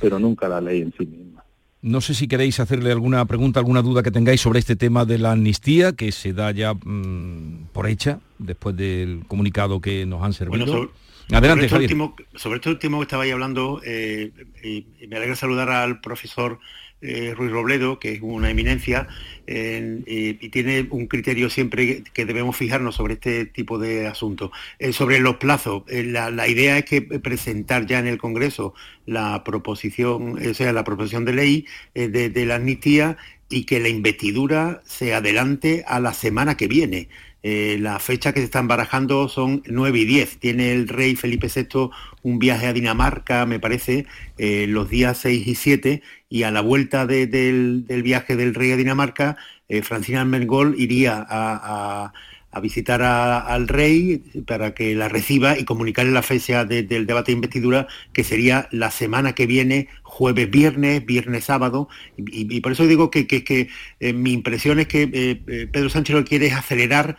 [0.00, 1.44] pero nunca la ley en sí misma.
[1.82, 5.18] No sé si queréis hacerle alguna pregunta, alguna duda que tengáis sobre este tema de
[5.18, 10.32] la amnistía, que se da ya mm, por hecha después del comunicado que nos han
[10.32, 10.66] servido.
[10.66, 10.90] sobre,
[11.30, 15.70] Adelante, sobre este, último, sobre este último que estabais hablando, eh, y me alegra saludar
[15.70, 16.58] al profesor
[17.04, 19.08] eh, Ruiz Robledo, que es una eminencia,
[19.44, 24.52] y tiene un criterio siempre que, debemos fijarnos sobre este tipo de asuntos.
[24.78, 28.72] Eh, sobre los plazos, eh, la, idea es que presentar ya en el Congreso
[29.04, 33.16] la proposición, o sea, la proposición de ley de la amnistía
[33.48, 37.08] y que la investidura se adelante a la semana que viene.
[37.42, 40.38] Eh, las fechas que se están barajando son 9 y 10.
[40.38, 41.90] Tiene el rey Felipe VI
[42.22, 44.06] un viaje a Dinamarca, me parece,
[44.38, 48.76] eh, los días 6 y 7, y a la vuelta del, viaje del rey a
[48.76, 49.36] Dinamarca,
[49.68, 52.12] eh, Francina Mengol iría a,
[52.60, 57.86] visitar al rey para que la reciba y comunicarle la fecha del debate de investidura,
[58.12, 61.88] que sería la semana que viene, jueves, viernes, viernes, sábado.
[62.18, 63.68] Y, por eso digo que, que
[64.12, 65.40] mi impresión es que
[65.72, 67.16] Pedro Sánchez lo quiere acelerar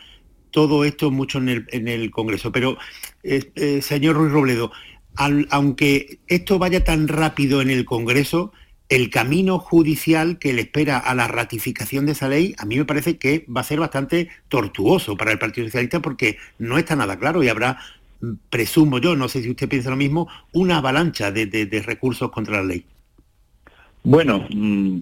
[0.54, 2.54] todo esto mucho en el, en el Congreso.
[2.54, 2.78] Pero,
[3.24, 4.72] eh, eh, señor Ruiz Robledo,
[5.50, 8.54] aunque esto vaya tan rápido en el Congreso,
[8.88, 12.86] el camino judicial que le espera a la ratificación de esa ley, a mí me
[12.86, 17.18] parece que va a ser bastante tortuoso para el Partido Socialista porque no está nada
[17.18, 17.80] claro y habrá,
[18.50, 22.64] presumo yo, no sé si usted piensa lo mismo, una avalancha de, recursos contra la
[22.64, 22.86] ley.
[24.04, 24.98] Bueno, mm,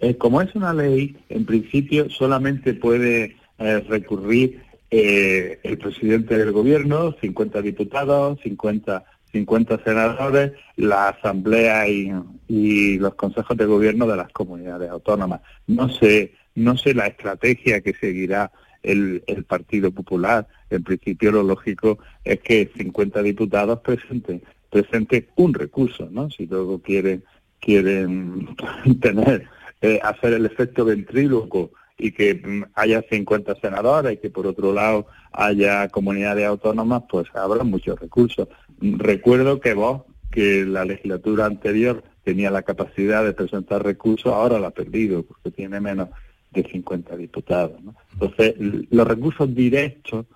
[0.00, 7.14] eh, como es una ley, en principio solamente puede recurrir eh, el presidente del gobierno,
[7.20, 14.90] 50 diputados, 50, 50 senadores, la asamblea y, los consejos de gobierno de las comunidades
[14.90, 15.40] autónomas.
[15.66, 20.46] No sé, no sé la estrategia que seguirá el, Partido Popular.
[20.70, 26.30] En principio lo lógico es que 50 diputados presenten, presenten un recurso, ¿no?
[26.30, 27.24] Si luego quieren,
[27.60, 28.48] quieren
[29.00, 29.48] tener,
[29.80, 34.72] eh, hacer el efecto ventríloco y que mm, haya 50 senadores y que por otro
[34.72, 38.48] lado haya comunidades autónomas, pues habrá muchos recursos.
[38.80, 44.58] Mm, recuerdo que vos, que la legislatura anterior tenía la capacidad de presentar recursos, ahora
[44.58, 46.08] la ha perdido porque tiene menos
[46.50, 47.80] de 50 diputados.
[48.12, 48.54] Entonces,
[48.90, 50.26] los recursos directos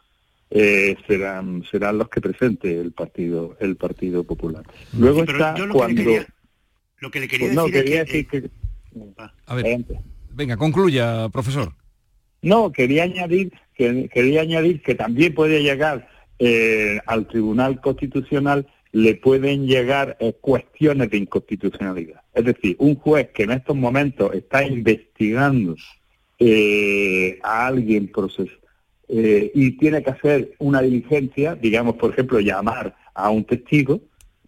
[0.50, 4.64] eh, serán serán los que presente el partido el partido popular.
[4.98, 6.02] Luego está cuando
[6.98, 8.50] lo que le quería pues decir, que,
[9.46, 9.86] a ver.
[10.33, 11.72] Venga, concluya, profesor.
[12.43, 16.09] No, quería añadir que, quería añadir que también puede llegar
[16.39, 22.22] eh, al Tribunal Constitucional le pueden llegar eh, cuestiones de inconstitucionalidad.
[22.35, 25.76] Es decir, un juez que en estos momentos está investigando
[26.39, 28.11] eh, a alguien
[29.12, 34.01] y tiene que hacer una diligencia, digamos, por ejemplo, llamar a un testigo,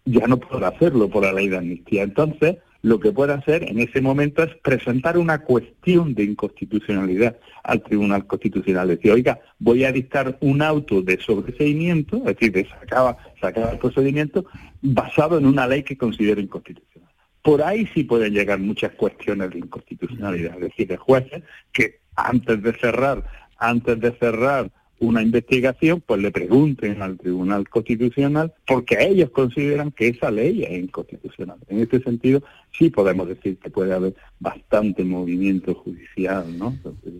[0.05, 2.03] ya no podrá hacerlo por la ley de amnistía.
[2.03, 7.81] Entonces, lo que puede hacer en ese momento es presentar una cuestión de inconstitucionalidad al
[7.81, 8.89] Tribunal Constitucional.
[8.89, 13.79] Decir, oiga, voy a dictar un auto de sobreseimiento, es decir, de sacaba, sacaba el
[13.79, 14.45] procedimiento,
[14.81, 17.09] basado en una ley que considero inconstitucional.
[17.41, 22.61] Por ahí sí pueden llegar muchas cuestiones de inconstitucionalidad, es decir, de jueces que antes
[22.61, 23.23] de cerrar,
[23.57, 24.69] antes de cerrar
[24.99, 30.83] una investigación, pues le pregunten al Tribunal Constitucional porque ellos consideran que esa ley es
[30.83, 31.57] inconstitucional.
[31.67, 32.43] En este sentido,
[32.77, 36.75] sí podemos decir que puede haber bastante movimiento judicial, ¿no?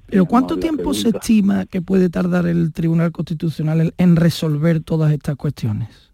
[0.08, 5.36] Pero ¿cuánto tiempo se estima que puede tardar el Tribunal Constitucional en resolver todas estas
[5.36, 6.12] cuestiones?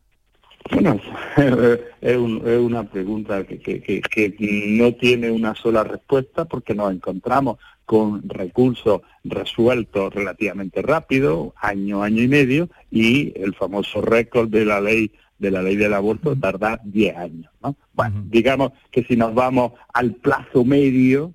[0.72, 1.00] Bueno,
[2.02, 4.36] es, una pregunta que,
[4.78, 12.22] no tiene una sola respuesta porque nos encontramos con recursos resueltos relativamente rápido, año, año
[12.22, 16.80] y medio, y el famoso récord de la ley de la ley del aborto tarda
[16.84, 17.52] 10 años.
[17.64, 17.76] ¿no?
[17.94, 21.34] Bueno, digamos que si nos vamos al plazo medio,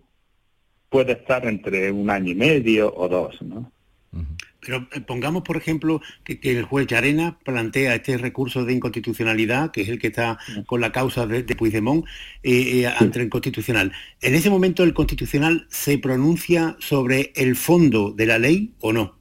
[0.89, 3.41] puede estar entre un año y medio o dos.
[3.43, 3.73] ¿no?
[4.65, 9.83] Pero eh, pongamos, por ejemplo, que, el juez Llarena plantea este recurso de inconstitucionalidad, que
[9.83, 12.05] es el que está con la causa de, Puigdemont,
[12.43, 13.93] eh, eh, ante el Constitucional.
[14.21, 19.19] ¿En ese momento el Constitucional se pronuncia sobre el fondo de la ley o no?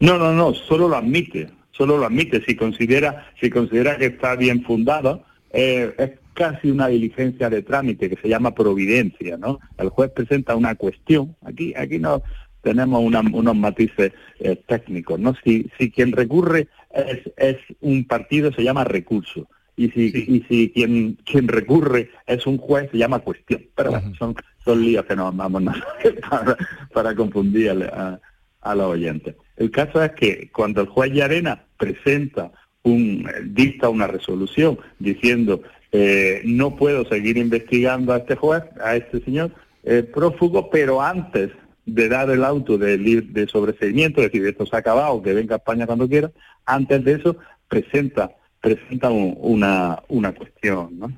[0.00, 2.42] No, no, no, solo lo admite, solo lo admite.
[2.46, 8.20] Si considera, si considera que está bien fundado, es casi una diligencia de trámite que
[8.20, 9.60] se llama providencia, ¿no?
[9.78, 12.22] El juez presenta una cuestión, aquí, aquí no,
[12.62, 15.34] tenemos unos matices eh, técnicos, ¿no?
[15.44, 19.48] Si, si quien recurre es, es un partido, se llama recurso.
[19.74, 23.62] Y si, y si quien, quien recurre es un juez, se llama cuestión.
[23.74, 25.62] Pero bueno, son, son líos que nos vamos
[26.30, 26.56] para,
[26.92, 28.20] para confundir a,
[28.60, 29.34] a los oyentes.
[29.56, 32.50] El caso es que cuando el juez Llarena presenta
[32.82, 39.22] un, dicta una resolución diciendo eh, no puedo seguir investigando a este juez, a este
[39.22, 39.50] señor
[39.84, 41.50] eh, prófugo, pero antes
[41.84, 45.56] de dar el auto de, de sobreseimiento, es decir, esto se ha acabado, que venga
[45.56, 46.30] a España cuando quiera,
[46.64, 47.36] antes de eso
[47.68, 48.30] presenta,
[48.60, 51.12] presenta una, una cuestión, ¿no?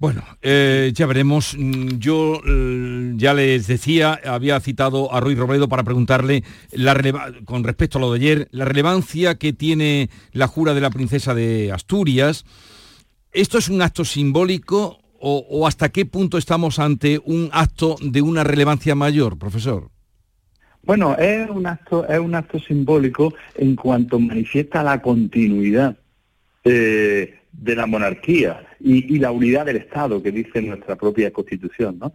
[0.00, 1.54] Bueno, eh, ya veremos.
[1.58, 6.42] Mm, yo eh, ya les decía, había citado a Ruiz Robledo para preguntarle
[7.44, 11.34] con respecto a lo de ayer, la relevancia que tiene la jura de la princesa
[11.34, 12.46] de Asturias.
[13.30, 18.42] ¿Esto es un acto simbólico o, hasta qué punto estamos ante un acto de una
[18.42, 19.90] relevancia mayor, profesor?
[20.82, 25.94] Bueno, es un acto, es un acto simbólico en cuanto manifiesta la continuidad
[26.64, 32.12] eh, de la monarquía y, la unidad del Estado que dice nuestra propia Constitución, ¿no?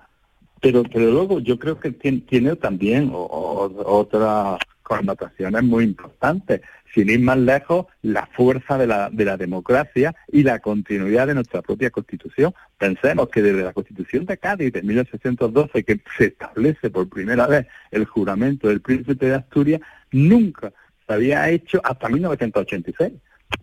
[0.62, 6.62] Pero, pero luego yo creo que tiene, también otras connotaciones muy importantes
[6.94, 11.36] sin ir más lejos, la fuerza de la, de la democracia y la continuidad de
[11.36, 12.54] nuestra propia Constitución.
[12.78, 17.68] Pensemos que desde la Constitución de Cádiz de 1812, que se establece por primera vez
[17.92, 19.82] el juramento del príncipe de Asturias,
[20.12, 20.72] nunca
[21.06, 23.12] se había hecho hasta 1986.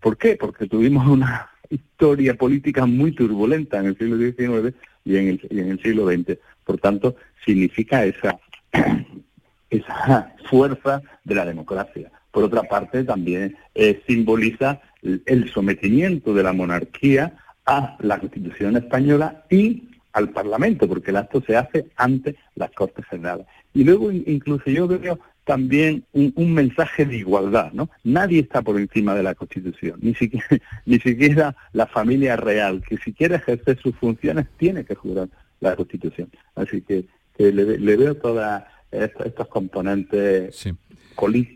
[0.00, 0.36] ¿Por qué?
[0.36, 5.60] Porque tuvimos una historia política muy turbulenta en el siglo XIX y en el, y
[5.60, 6.38] en el siglo XX.
[6.64, 8.38] Por tanto, significa esa,
[9.70, 16.52] esa fuerza de la democracia por otra parte también eh, simboliza el sometimiento de la
[16.52, 22.70] monarquía a la Constitución española y al Parlamento, porque el acto se hace ante las
[22.72, 23.46] Cortes Generales.
[23.74, 27.90] Y luego incluso yo veo también un, mensaje de igualdad, ¿no?
[28.04, 30.46] Nadie está por encima de la Constitución, ni siquiera,
[30.86, 35.28] ni siquiera la familia real, que si quiere ejercer sus funciones tiene que jurar
[35.60, 36.30] la Constitución.
[36.54, 37.04] Así que,
[37.38, 38.62] le, veo todos
[38.92, 40.72] estos componentes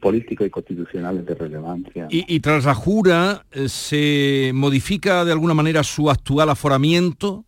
[0.01, 2.09] políticos y constitucionales de relevancia.
[2.11, 7.45] ¿Y, tras la jura eh, se modifica de alguna manera su actual aforamiento?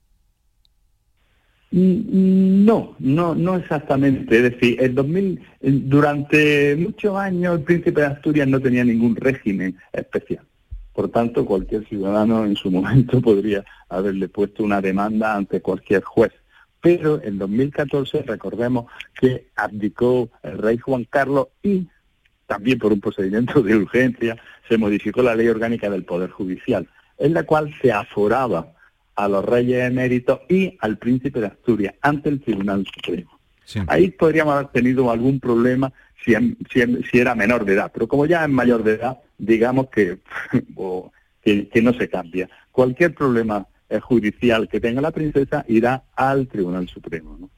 [1.70, 4.36] Mm, no, no, no exactamente.
[4.36, 9.76] Es decir, el 2000, durante muchos años el príncipe de Asturias no tenía ningún régimen
[9.92, 10.44] especial.
[10.94, 16.32] Por tanto, cualquier ciudadano en su momento podría haberle puesto una demanda ante cualquier juez.
[16.80, 18.86] Pero en 2014 recordemos
[19.20, 21.88] que abdicó el rey Juan Carlos y
[22.46, 24.36] también por un procedimiento de urgencia,
[24.68, 26.88] se modificó la ley orgánica del Poder Judicial,
[27.18, 28.72] en la cual se aforaba
[29.18, 33.36] a los reyes eméritos y al príncipe de Asturias ante el Tribunal Supremo.
[33.88, 35.92] Ahí podríamos haber tenido algún problema
[36.24, 36.34] si,
[36.70, 40.18] si, era menor de edad, pero como ya es mayor de edad, digamos que,
[41.42, 42.48] que, no se cambia.
[42.70, 43.66] Cualquier problema
[44.02, 47.36] judicial que tenga la princesa irá al Tribunal Supremo.
[47.40, 47.50] ¿no?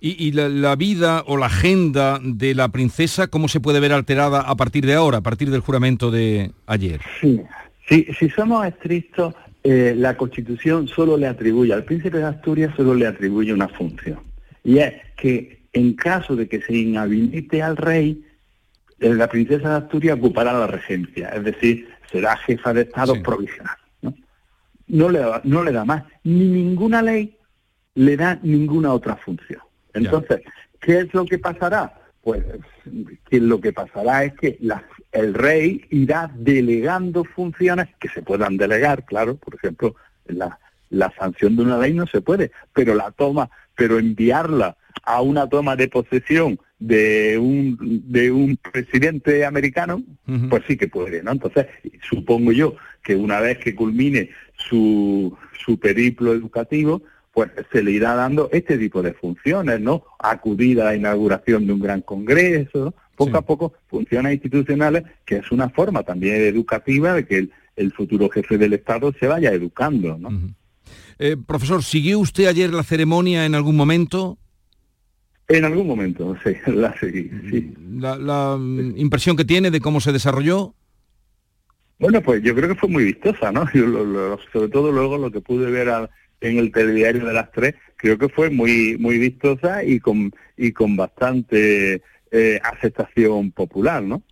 [0.00, 4.54] y, la, vida o la agenda de la princesa, ¿cómo se puede ver alterada a
[4.54, 7.02] partir de ahora, a partir del juramento de ayer?
[7.20, 7.42] Sí,
[7.86, 9.34] sí si somos estrictos,
[9.64, 14.20] eh, la Constitución solo le atribuye, al príncipe de Asturias solo le atribuye una función,
[14.62, 18.24] y es que en caso de que se inhabilite al rey,
[19.00, 23.76] eh, la princesa de Asturias ocupará la regencia, es decir, será jefa de Estado provisional.
[24.02, 24.14] ¿no?
[24.86, 27.36] No, le, no le da más, ni ninguna ley
[27.94, 29.60] le da ninguna otra función.
[29.94, 30.42] Entonces,
[30.80, 32.00] ¿qué es lo que pasará?
[32.22, 32.44] Pues
[33.30, 34.58] que lo que pasará es que
[35.14, 39.94] el rey irá delegando funciones que se puedan delegar, claro, por ejemplo,
[40.26, 40.58] la,
[40.90, 45.48] la sanción de una ley no se puede, pero la toma, pero enviarla a una
[45.48, 50.02] toma de posesión de un de un presidente americano,
[50.50, 51.32] pues sí que puede, ¿no?
[51.32, 51.66] Entonces,
[52.08, 57.02] supongo yo que una vez que culmine su, su periplo educativo,
[57.32, 60.04] pues se le irá dando este tipo de funciones, ¿no?
[60.18, 65.50] Acudir a la inauguración de un gran congreso, poco a poco funciones institucionales, que es
[65.52, 70.30] una forma también educativa de que el, futuro jefe del Estado se vaya educando, ¿no?
[71.18, 74.38] Eh, profesor, ¿siguió usted ayer la ceremonia en algún momento?
[75.48, 77.74] En algún momento, sí, la seguí, sí.
[77.98, 80.74] ¿La, mm, impresión que tiene de cómo se desarrolló?
[81.98, 83.66] Bueno, pues yo creo que fue muy vistosa, ¿no?
[84.52, 85.88] sobre todo luego lo que pude ver
[86.40, 90.72] en el telediario de las tres, creo que fue muy muy vistosa y con y
[90.72, 92.02] con bastante
[92.36, 94.22] eh, aceptación popular, ¿no?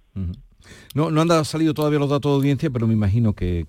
[0.92, 3.64] No, no han salido todavía los datos de audiencia, pero me imagino que,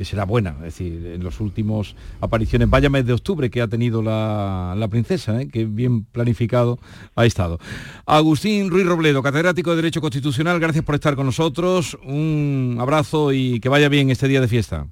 [0.00, 0.54] será buena.
[0.60, 5.42] Es decir, en los últimos apariciones, vaya mes de octubre que ha tenido la, princesa,
[5.42, 5.48] ¿eh?
[5.48, 6.78] que bien planificado
[7.14, 7.60] ha estado.
[8.06, 11.98] Agustín Ruiz Robledo, catedrático de Derecho Constitucional, gracias por estar con nosotros.
[12.02, 14.86] Un abrazo y que vaya bien este día de fiesta.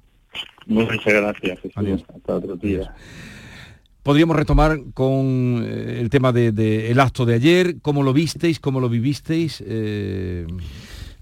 [0.67, 1.59] Muchas gracias.
[1.75, 2.93] Hasta otro día.
[4.03, 8.59] Podríamos retomar con eh, el tema del de, el acto de ayer, cómo lo visteis,
[8.59, 9.63] cómo lo vivisteis.
[9.65, 10.47] Eh,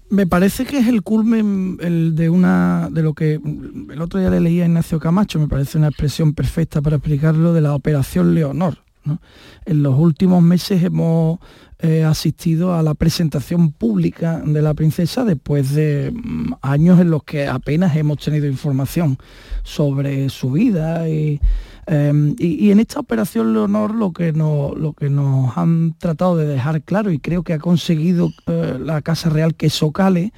[0.08, 4.30] me parece que es el culmen el de una de lo que el otro día
[4.30, 8.34] le leía a Ignacio Camacho, me parece una expresión perfecta para explicarlo de la operación
[8.34, 8.78] Leonor.
[9.64, 11.38] En los últimos meses hemos
[11.78, 17.24] eh, asistido a la presentación pública de la princesa después de mm, años en los
[17.24, 19.16] que apenas hemos tenido información
[19.62, 21.40] sobre su vida y
[21.92, 26.82] Em, y, en esta operación Leonor lo que, lo que nos han tratado de dejar
[26.82, 30.32] claro y creo que ha conseguido eh, la Casa Real que socale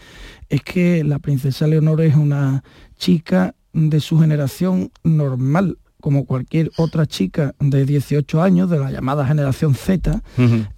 [0.48, 2.64] es que la princesa Leonor es una
[2.96, 9.26] chica de su generación normal, como cualquier otra chica de 18 años, de la llamada
[9.26, 10.22] generación Z,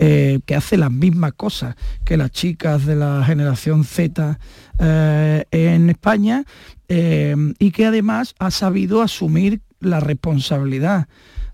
[0.01, 4.41] eh, que hace las mismas cosas que las chicas de la generación Z
[4.81, 6.45] eh, en España
[6.89, 11.09] y que además ha sabido asumir la responsabilidad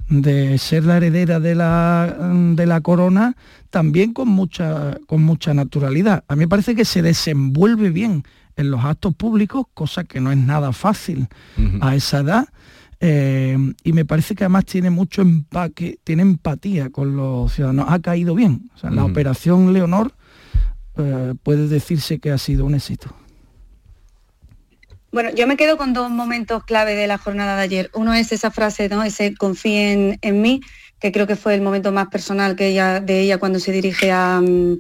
[0.09, 3.37] de ser la heredera de la, de la corona
[3.71, 6.25] también con mucha, con mucha naturalidad.
[6.27, 8.25] A mí me parece que se desenvuelve bien
[8.57, 11.29] en los actos públicos, cosa que no es nada fácil
[11.81, 12.49] a esa edad.
[13.03, 17.87] Eh, y me parece que además tiene mucho empaque, tiene empatía con los ciudadanos.
[17.89, 18.71] Ha caído bien.
[18.83, 20.13] La operación Leonor
[20.97, 23.15] eh, puede decirse que ha sido un éxito.
[25.13, 27.91] Bueno, yo me quedo con dos momentos clave de la jornada de ayer.
[27.95, 29.03] Uno es esa frase, ¿no?
[29.03, 30.61] Ese confíen en mí,
[31.01, 34.13] que creo que fue el momento más personal que ella, de ella cuando se dirige
[34.13, 34.79] a, mm,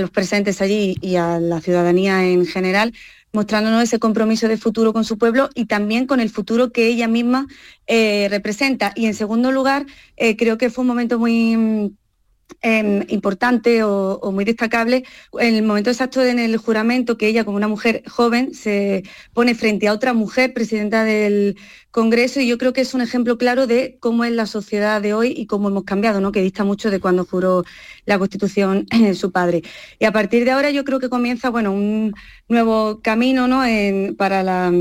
[0.00, 2.92] los presentes allí y a la ciudadanía en general,
[3.32, 7.08] mostrándonos ese compromiso de futuro con su pueblo y también con el futuro que ella
[7.08, 7.46] misma
[7.86, 8.92] eh, representa.
[8.94, 9.86] Y en segundo lugar,
[10.16, 11.94] eh, creo que fue un momento muy
[12.66, 15.04] Em, importante o, muy destacable
[15.38, 19.02] en el momento exacto en el juramento que ella como una mujer joven se
[19.34, 21.58] pone frente a otra mujer presidenta del
[21.90, 25.12] Congreso y yo creo que es un ejemplo claro de cómo es la sociedad de
[25.12, 26.32] hoy y cómo hemos cambiado, ¿no?
[26.32, 27.64] que dista mucho de cuando juró
[28.06, 29.62] la Constitución su padre.
[29.98, 32.14] Y a partir de ahora yo creo que comienza bueno, un
[32.48, 33.62] nuevo camino ¿no?
[34.16, 34.72] para la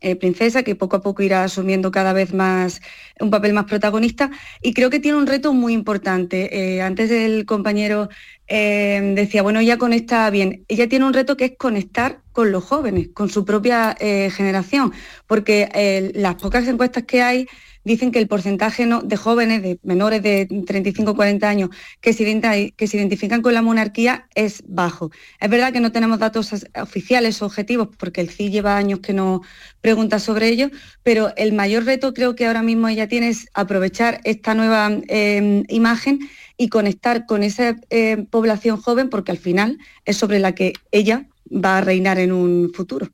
[0.00, 2.80] eh, princesa, que poco a poco irá asumiendo cada vez más
[3.20, 4.30] un papel más protagonista.
[4.62, 6.76] Y creo que tiene un reto muy importante.
[6.76, 8.08] Eh, antes el compañero
[8.46, 10.64] eh, decía, bueno, ella conecta bien.
[10.68, 14.92] Ella tiene un reto que es conectar con los jóvenes, con su propia generación,
[15.26, 17.48] porque las pocas encuestas que hay
[17.84, 21.70] dicen que el porcentaje de jóvenes, de menores de 35 40 años,
[22.00, 25.10] que se, que se identifican con la monarquía es bajo.
[25.40, 26.50] Es verdad que no tenemos datos
[26.80, 29.42] oficiales o objetivos, porque el CI lleva años que no
[29.80, 30.70] pregunta sobre ello,
[31.02, 35.64] pero el mayor reto creo que ahora mismo ella tiene es aprovechar esta nueva em,
[35.68, 36.20] imagen
[36.56, 41.28] y conectar con esa eh, población joven, porque al final es sobre la que ella
[41.52, 43.10] va a reinar en un futuro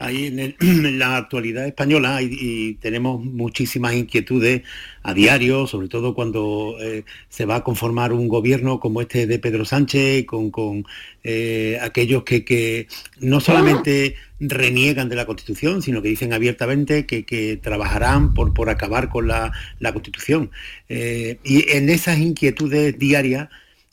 [0.00, 0.26] ahí
[0.60, 4.62] en, la actualidad española y, tenemos muchísimas inquietudes
[5.02, 9.38] a diario, sobre todo cuando eh, se va a conformar un gobierno como este de
[9.38, 10.84] Pedro Sánchez, con,
[11.22, 12.88] eh, aquellos que,
[13.20, 19.10] no solamente reniegan de la Constitución, sino que dicen abiertamente que, trabajarán por, por, acabar
[19.10, 19.52] con la,
[19.92, 20.50] Constitución.
[20.88, 23.48] Eh, y en esas inquietudes diarias,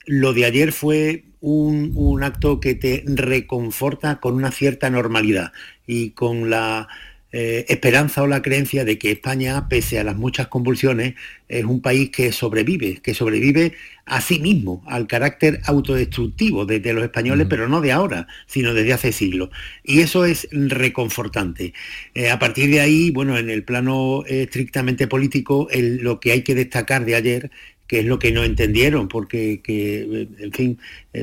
[0.05, 5.51] lo de ayer fue un, acto que te reconforta con una cierta normalidad
[5.87, 6.87] y con la
[7.33, 11.15] eh, esperanza o la creencia de que España, pese a las muchas convulsiones,
[11.49, 13.73] es un país que sobrevive, que sobrevive
[14.05, 18.93] a sí mismo, al carácter autodestructivo de, los españoles, pero no de ahora, sino desde
[18.93, 19.49] hace siglos.
[19.83, 21.73] Y eso es reconfortante.
[22.13, 26.55] Eh, a partir de ahí, bueno, en el plano estrictamente político, lo que hay que
[26.55, 27.51] destacar de ayer
[27.87, 30.77] que es lo que no entendieron, porque, en fin,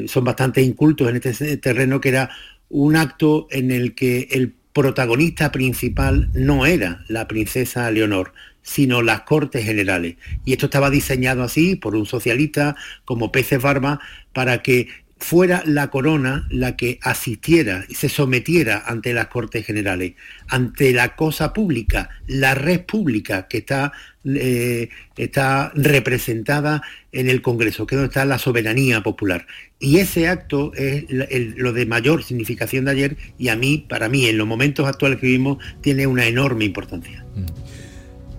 [0.06, 2.30] son bastante incultos en este terreno, que era
[2.74, 9.20] un acto en el que el protagonista principal no era la princesa Leonor, sino las
[9.20, 10.16] Cortes Generales.
[10.44, 14.00] Y esto estaba diseñado así por un socialista como Peces Barba
[14.32, 14.88] para que
[15.24, 20.12] fuera la corona la que asistiera y se sometiera ante las Cortes Generales,
[20.48, 23.92] ante la cosa pública, la red pública que está,
[24.26, 29.46] eh, está representada en el Congreso, que es donde está la soberanía popular.
[29.80, 34.26] Y ese acto es lo de mayor significación de ayer y a mí, para mí,
[34.26, 37.24] en los momentos actuales que vivimos, tiene una enorme importancia.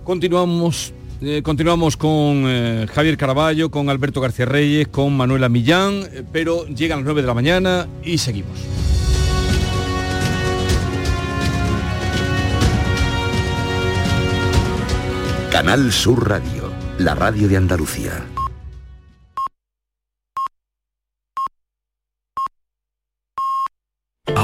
[0.04, 6.22] Continuamos eh, continuamos con eh, Javier Caraballo, con Alberto García Reyes, con Manuela Millán, eh,
[6.32, 8.58] pero llegan las 9 de la mañana y seguimos.
[15.50, 18.26] Canal Sur Radio, la radio de Andalucía.